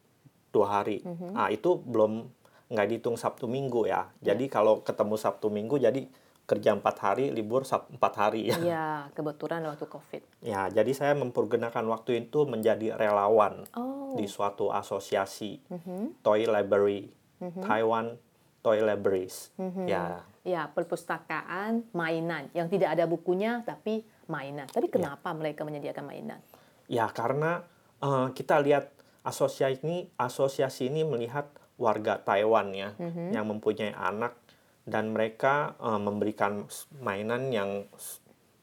dua 0.55 0.81
hari. 0.81 1.03
Ah 1.35 1.51
itu 1.51 1.75
belum 1.83 2.31
nggak 2.71 2.87
dihitung 2.91 3.19
Sabtu 3.19 3.51
Minggu 3.51 3.91
ya. 3.91 4.09
Jadi 4.23 4.47
kalau 4.47 4.81
ketemu 4.87 5.19
Sabtu 5.19 5.51
Minggu, 5.51 5.83
jadi 5.83 6.07
kerja 6.45 6.77
empat 6.77 6.97
hari, 7.01 7.33
libur 7.33 7.65
empat 7.65 8.13
hari 8.21 8.53
ya. 8.53 8.57
Iya, 8.69 8.89
kebetulan 9.17 9.65
waktu 9.65 9.89
COVID. 9.89 10.23
Ya, 10.45 10.69
jadi 10.69 10.93
saya 10.93 11.13
mempergunakan 11.17 11.85
waktu 11.89 12.29
itu 12.29 12.45
menjadi 12.45 13.01
relawan 13.01 13.65
Oh, 13.73 14.13
di 14.15 14.29
suatu 14.29 14.69
asosiasi 14.69 15.59
Toy 16.21 16.45
Library, 16.45 17.09
Taiwan 17.65 18.21
Toy 18.65 18.81
Libraries. 18.81 19.53
Ya, 19.85 20.25
ya 20.41 20.73
perpustakaan 20.73 21.85
mainan 21.93 22.49
yang 22.57 22.73
tidak 22.73 22.97
ada 22.97 23.05
bukunya 23.05 23.61
tapi 23.63 24.09
mainan. 24.25 24.65
Tapi 24.65 24.89
kenapa 24.89 25.29
mereka 25.37 25.69
menyediakan 25.69 26.05
mainan? 26.09 26.41
ya 26.85 27.09
karena 27.09 27.65
eh, 28.01 28.29
kita 28.33 28.61
lihat 28.61 28.93
asosiasi 29.25 29.81
ini, 29.85 30.09
asosiasi 30.17 30.93
ini 30.93 31.01
melihat 31.05 31.49
warga 31.81 32.21
Taiwan 32.21 32.77
ya 32.77 32.93
yang 33.33 33.49
mempunyai 33.49 33.93
anak 33.93 34.37
dan 34.85 35.13
mereka 35.13 35.77
eh, 35.81 36.01
memberikan 36.01 36.65
mainan 37.01 37.53
yang 37.53 37.85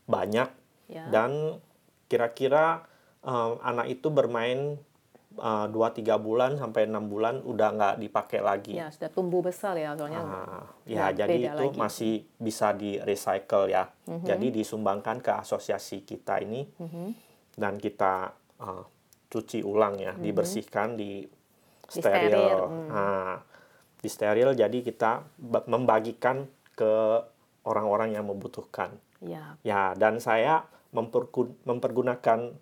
banyak 0.06 0.50
Ya. 0.92 1.08
dan 1.08 1.64
kira-kira 2.12 2.84
eh, 3.24 3.52
anak 3.64 3.88
itu 3.88 4.12
bermain 4.12 4.76
eh, 5.34 5.66
dua 5.68 5.92
tiga 5.92 6.16
bulan 6.16 6.56
sampai 6.56 6.86
enam 6.86 7.06
bulan 7.06 7.40
udah 7.42 7.70
nggak 7.72 7.96
dipakai 8.00 8.40
lagi. 8.40 8.76
Ya 8.76 8.92
sudah 8.92 9.08
tumbuh 9.08 9.40
besar 9.40 9.76
ya 9.76 9.96
soalnya. 9.96 10.22
Ah, 10.22 10.64
ya, 10.84 11.10
jadi 11.10 11.50
itu 11.50 11.66
lagi. 11.68 11.78
masih 11.78 12.14
bisa 12.36 12.72
di 12.72 12.98
recycle 12.98 13.68
ya. 13.68 13.88
Mhm. 14.06 14.26
Jadi 14.26 14.48
disumbangkan 14.52 15.20
ke 15.20 15.32
asosiasi 15.34 16.04
kita 16.04 16.40
ini 16.40 16.68
dan 17.54 17.76
kita 17.76 18.32
uh, 18.60 18.84
cuci 19.28 19.64
ulang 19.64 19.96
ya, 19.96 20.12
dibersihkan, 20.14 20.96
di 20.96 21.24
steril, 21.88 22.32
steril. 22.32 22.60
hmm. 22.68 22.88
Nah, 22.88 23.36
di 23.96 24.08
steril 24.08 24.50
jadi 24.52 24.78
kita 24.82 25.12
ba- 25.38 25.64
membagikan 25.66 26.44
ke 26.74 27.24
orang-orang 27.64 28.12
yang 28.12 28.26
membutuhkan. 28.26 28.96
Ya, 29.22 29.54
Ya, 29.62 29.94
dan 29.94 30.18
saya 30.18 30.66
mempergu- 30.90 31.54
mempergunakan 31.64 32.58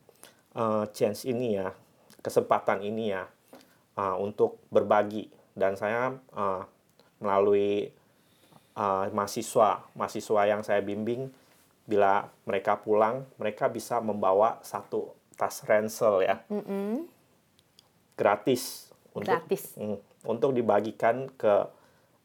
uh, 0.54 0.86
chance 0.92 1.24
ini 1.24 1.56
ya, 1.56 1.72
kesempatan 2.20 2.84
ini 2.84 3.16
ya, 3.16 3.28
uh, 3.98 4.16
untuk 4.20 4.60
berbagi. 4.72 5.28
Dan 5.56 5.76
saya 5.76 6.16
uh, 6.36 6.64
melalui 7.20 7.92
uh, 8.80 9.12
mahasiswa, 9.12 9.84
mahasiswa 9.96 10.42
yang 10.48 10.62
saya 10.64 10.80
bimbing, 10.80 11.28
bila 11.90 12.30
mereka 12.46 12.78
pulang, 12.78 13.26
mereka 13.42 13.68
bisa 13.68 13.98
membawa 13.98 14.62
satu 14.62 15.16
tas 15.34 15.64
ransel 15.66 16.22
ya, 16.22 16.44
gratis 18.14 18.90
untuk 19.16 19.36
Gratis. 19.36 19.76
Mm, 19.76 19.98
untuk 20.28 20.52
dibagikan 20.56 21.28
ke 21.34 21.56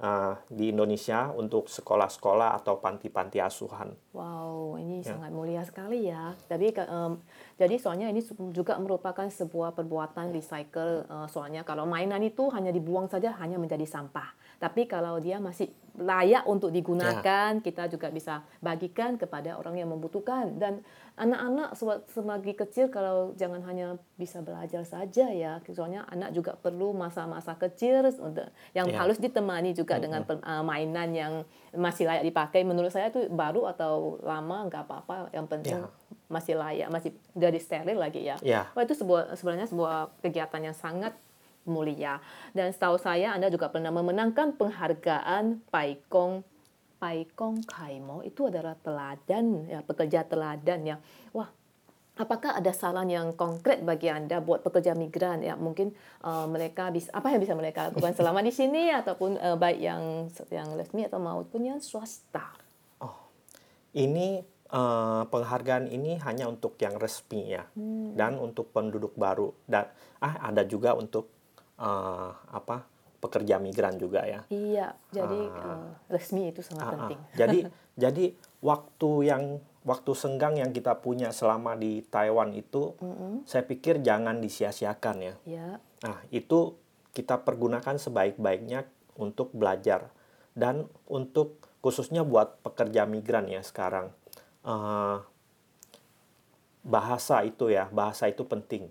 uh, 0.02 0.34
di 0.50 0.70
Indonesia 0.70 1.30
untuk 1.32 1.70
sekolah-sekolah 1.70 2.58
atau 2.60 2.78
panti-panti 2.78 3.38
asuhan. 3.40 3.94
Wow, 4.14 4.78
ini 4.78 5.02
Ya. 5.02 5.12
sangat 5.12 5.30
mulia 5.30 5.62
sekali 5.62 6.06
ya. 6.06 6.38
Jadi 6.46 6.70
em, 6.72 7.18
jadi 7.54 7.74
soalnya 7.76 8.06
ini 8.06 8.22
juga 8.50 8.78
merupakan 8.78 9.26
sebuah 9.26 9.74
perbuatan 9.74 10.30
recycle. 10.30 11.02
eh, 11.04 11.26
soalnya 11.26 11.62
kalau 11.62 11.84
mainan 11.84 12.22
itu 12.22 12.46
hanya 12.48 12.70
dibuang 12.70 13.06
saja 13.06 13.34
hanya 13.36 13.58
menjadi 13.58 13.84
sampah. 13.84 14.30
Tapi 14.54 14.86
kalau 14.86 15.18
dia 15.18 15.36
masih 15.36 15.68
layak 15.94 16.46
untuk 16.46 16.70
digunakan, 16.70 17.58
kita 17.60 17.86
juga 17.86 18.08
bisa 18.08 18.42
bagikan 18.58 19.14
kepada 19.14 19.54
orang 19.54 19.76
yang 19.76 19.90
membutuhkan. 19.90 20.56
Dan 20.56 20.82
anak-anak 21.14 21.74
semagi 22.08 22.54
kecil 22.54 22.88
kalau 22.88 23.30
jangan 23.34 23.62
hanya 23.62 23.94
bisa 24.14 24.40
belajar 24.40 24.82
saja 24.82 25.30
ya. 25.30 25.62
Soalnya 25.68 26.02
anak 26.08 26.32
juga 26.32 26.54
perlu 26.54 26.90
masa-masa 26.90 27.54
kecil 27.54 28.10
untuk 28.18 28.46
yang 28.72 28.90
Ya. 28.90 28.98
harus 29.04 29.18
ditemani 29.18 29.74
juga 29.74 29.98
dengan 29.98 30.22
eh, 30.24 30.62
mainan 30.62 31.10
yang 31.14 31.32
masih 31.74 32.06
layak 32.06 32.24
dipakai. 32.24 32.62
Menurut 32.62 32.90
saya 32.90 33.10
itu 33.10 33.26
baru 33.28 33.66
atau 33.68 34.03
lama 34.22 34.68
nggak 34.68 34.82
apa-apa. 34.86 35.14
Yang 35.32 35.46
penting 35.52 35.78
Ya. 35.80 35.88
masih 36.28 36.54
layak, 36.56 36.88
masih 36.88 37.10
dari 37.32 37.58
steril 37.60 37.98
lagi 38.00 38.24
ya. 38.24 38.36
Ya. 38.40 38.68
Wah 38.72 38.82
itu 38.84 38.94
sebuah 38.96 39.36
sebenarnya 39.36 39.68
sebuah 39.70 40.20
kegiatan 40.24 40.60
yang 40.62 40.76
sangat 40.76 41.12
mulia. 41.64 42.20
Dan 42.52 42.70
setahu 42.70 43.00
saya 43.00 43.32
Anda 43.32 43.48
juga 43.48 43.72
pernah 43.72 43.90
memenangkan 43.92 44.56
penghargaan 44.56 45.64
Paikong 45.72 46.44
Paikong 47.00 47.60
Kaimo 47.68 48.24
itu 48.24 48.48
adalah 48.48 48.78
teladan 48.80 49.68
ya 49.68 49.84
pekerja 49.84 50.24
teladan 50.24 50.80
ya. 50.88 50.96
Wah, 51.36 51.52
apakah 52.16 52.56
ada 52.56 52.72
saran 52.72 53.10
yang 53.12 53.36
konkret 53.36 53.84
bagi 53.84 54.08
Anda 54.08 54.40
buat 54.40 54.64
pekerja 54.64 54.96
migran 54.96 55.44
ya? 55.44 55.52
Mungkin 55.58 55.92
eh, 56.24 56.46
mereka 56.48 56.88
bisa 56.88 57.12
apa 57.12 57.28
yang 57.28 57.44
bisa 57.44 57.52
mereka 57.52 57.92
lakukan 57.92 58.16
selama 58.16 58.40
di 58.40 58.52
sini 58.54 58.88
ataupun 58.88 59.36
eh, 59.36 59.56
baik 59.58 59.80
yang 59.84 60.02
yang 60.48 60.68
resmi 60.80 61.04
atau 61.04 61.20
maupun 61.20 61.60
yang 61.68 61.78
swasta. 61.82 62.63
Ini 63.94 64.42
eh, 64.74 65.22
penghargaan 65.30 65.86
ini 65.86 66.18
hanya 66.18 66.50
untuk 66.50 66.74
yang 66.82 66.98
resmi 66.98 67.54
ya, 67.54 67.62
dan 68.18 68.42
untuk 68.42 68.74
penduduk 68.74 69.14
baru 69.14 69.54
dan 69.70 69.86
ah 70.18 70.50
ada 70.50 70.66
juga 70.66 70.98
untuk 70.98 71.30
eh, 71.78 72.30
apa 72.50 72.82
pekerja 73.22 73.56
migran 73.56 73.96
juga 73.96 74.26
ya. 74.26 74.44
Iya, 74.52 74.92
jadi 75.08 75.40
Ah. 75.48 75.62
eh, 75.62 75.88
resmi 76.12 76.50
itu 76.52 76.60
sangat 76.60 76.84
Ah, 76.84 76.90
ah. 76.90 76.94
penting. 77.08 77.20
Jadi 77.40 77.58
Jadi 77.94 78.34
waktu 78.58 79.10
yang 79.30 79.62
waktu 79.86 80.12
senggang 80.18 80.58
yang 80.58 80.74
kita 80.74 80.98
punya 80.98 81.30
selama 81.30 81.78
di 81.78 82.02
Taiwan 82.02 82.50
itu, 82.56 82.96
saya 83.46 83.62
pikir 83.62 84.02
jangan 84.02 84.42
disia-siakan 84.42 85.16
ya. 85.22 85.34
Ya. 85.46 85.68
Nah, 86.02 86.18
itu 86.34 86.74
kita 87.14 87.46
pergunakan 87.46 87.94
sebaik-baiknya 87.94 88.82
untuk 89.14 89.54
belajar 89.54 90.10
dan 90.58 90.90
untuk 91.06 91.63
khususnya 91.84 92.24
buat 92.24 92.64
pekerja 92.64 93.04
migran 93.04 93.44
ya 93.44 93.60
sekarang. 93.60 94.08
Eh, 94.64 95.16
bahasa 96.80 97.44
itu 97.44 97.68
ya, 97.68 97.92
bahasa 97.92 98.24
itu 98.32 98.48
penting. 98.48 98.88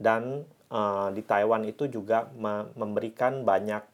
Dan 0.00 0.48
eh, 0.72 1.08
di 1.12 1.20
Taiwan 1.20 1.68
itu 1.68 1.84
juga 1.84 2.32
me- 2.32 2.72
memberikan 2.80 3.44
banyak 3.44 3.84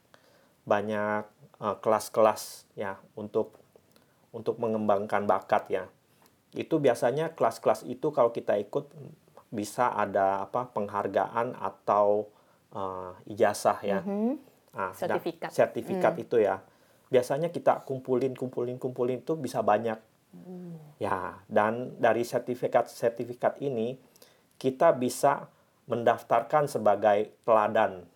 banyak 0.62 1.26
eh, 1.58 1.76
kelas-kelas 1.82 2.70
ya 2.78 3.02
untuk 3.18 3.58
untuk 4.30 4.62
mengembangkan 4.62 5.26
bakat 5.26 5.66
ya. 5.66 5.84
Itu 6.54 6.78
biasanya 6.78 7.34
kelas-kelas 7.34 7.82
itu 7.82 8.14
kalau 8.14 8.30
kita 8.30 8.54
ikut 8.62 8.94
bisa 9.50 9.90
ada 9.90 10.46
apa 10.46 10.70
penghargaan 10.70 11.58
atau 11.58 12.30
eh, 12.70 13.10
ijazah 13.34 13.82
ya. 13.82 14.06
Nah, 14.70 14.94
dan 14.94 15.18
Sertifikat. 15.18 15.50
sertifikat 15.50 16.14
itu 16.22 16.38
ya. 16.38 16.62
Biasanya 17.10 17.50
kita 17.50 17.82
kumpulin, 17.82 18.32
kumpulin, 18.38 18.78
kumpulin 18.78 19.20
itu 19.20 19.34
bisa 19.34 19.60
banyak. 19.60 19.98
Ya, 21.02 21.42
dan 21.50 21.98
dari 21.98 22.22
sertifikat-sertifikat 22.22 23.58
ini 23.58 23.98
kita 24.62 24.94
bisa 24.94 25.50
mendaftarkan 25.90 26.70
sebagai 26.70 27.34
teladan, 27.42 28.06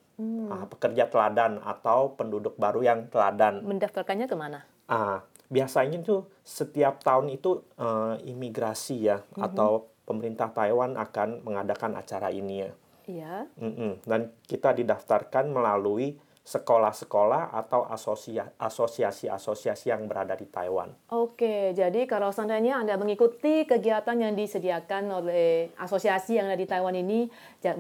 Ah, 0.47 0.63
pekerja 0.71 1.11
teladan 1.11 1.59
atau 1.59 2.15
penduduk 2.15 2.55
baru 2.55 2.87
yang 2.87 3.11
teladan. 3.11 3.67
Mendaftarkannya 3.67 4.31
ke 4.31 4.37
mana? 4.39 4.63
Ah, 4.87 5.27
biasanya 5.51 5.99
tuh 6.07 6.31
setiap 6.47 7.03
tahun 7.03 7.35
itu 7.35 7.67
eh, 7.75 8.23
imigrasi 8.31 9.11
ya 9.11 9.19
atau 9.35 9.91
pemerintah 10.07 10.55
Taiwan 10.55 10.95
akan 10.95 11.43
mengadakan 11.43 11.99
acara 11.99 12.31
ini 12.31 12.63
ya. 12.63 12.71
Iya. 13.11 13.35
Mm-mm. 13.59 14.07
Dan 14.07 14.31
kita 14.47 14.71
didaftarkan 14.71 15.51
melalui 15.51 16.15
sekolah-sekolah 16.45 17.51
atau 17.51 17.89
asosia- 17.89 18.53
asosiasi-asosiasi 18.55 19.89
yang 19.89 20.05
berada 20.05 20.33
di 20.33 20.45
Taiwan. 20.45 20.93
Oke, 21.09 21.73
jadi 21.73 22.05
kalau 22.05 22.29
seandainya 22.29 22.77
Anda 22.77 22.95
mengikuti 22.95 23.65
kegiatan 23.65 24.13
yang 24.15 24.33
disediakan 24.33 25.09
oleh 25.11 25.73
asosiasi 25.75 26.37
yang 26.37 26.47
ada 26.47 26.55
di 26.55 26.69
Taiwan 26.69 26.93
ini, 26.93 27.33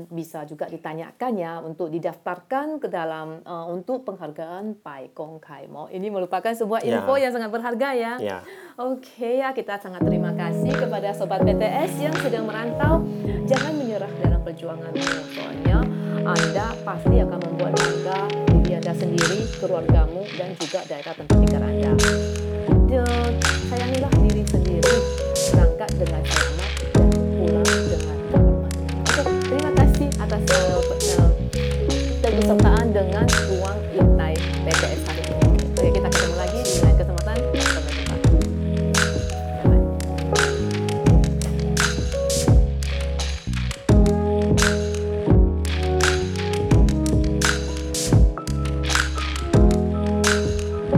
bisa 0.09 0.42
juga 0.42 0.64
ditanyakan 0.64 1.33
ya 1.35 1.61
untuk 1.61 1.92
didaftarkan 1.92 2.81
ke 2.81 2.88
dalam 2.88 3.40
eh, 3.40 3.66
untuk 3.68 4.03
penghargaan 4.03 4.81
Pai 4.81 5.12
Kong 5.12 5.37
Kai 5.38 5.68
Mo. 5.68 5.87
Ini 5.87 6.09
merupakan 6.09 6.50
sebuah 6.50 6.81
Ya. 6.81 6.98
info 6.98 7.14
yang 7.14 7.31
sangat 7.31 7.53
berharga 7.53 7.88
ya. 7.92 8.12
Ya. 8.16 8.38
Oke 8.74 9.38
ya, 9.38 9.53
kita 9.53 9.77
sangat 9.77 10.00
terima 10.03 10.33
kasih 10.33 10.72
kepada 10.72 11.12
Sobat 11.12 11.44
PTS 11.44 12.00
yang 12.00 12.16
sedang 12.16 12.48
merantau. 12.48 13.05
Jangan 13.44 13.77
menyerah 13.94 14.11
dalam 14.26 14.42
perjuanganmu 14.42 15.07
soalnya 15.38 15.78
anda 16.26 16.66
pasti 16.83 17.14
akan 17.22 17.38
membuat 17.46 17.78
bangga 17.78 18.20
diri 18.50 18.72
anda 18.74 18.90
sendiri 18.90 19.46
keluargamu 19.62 20.26
dan 20.35 20.50
juga 20.59 20.83
daerah 20.90 21.14
tempat 21.14 21.37
tinggal 21.38 21.62
anda. 21.62 21.92
De, 22.90 23.07
sayangilah 23.70 24.13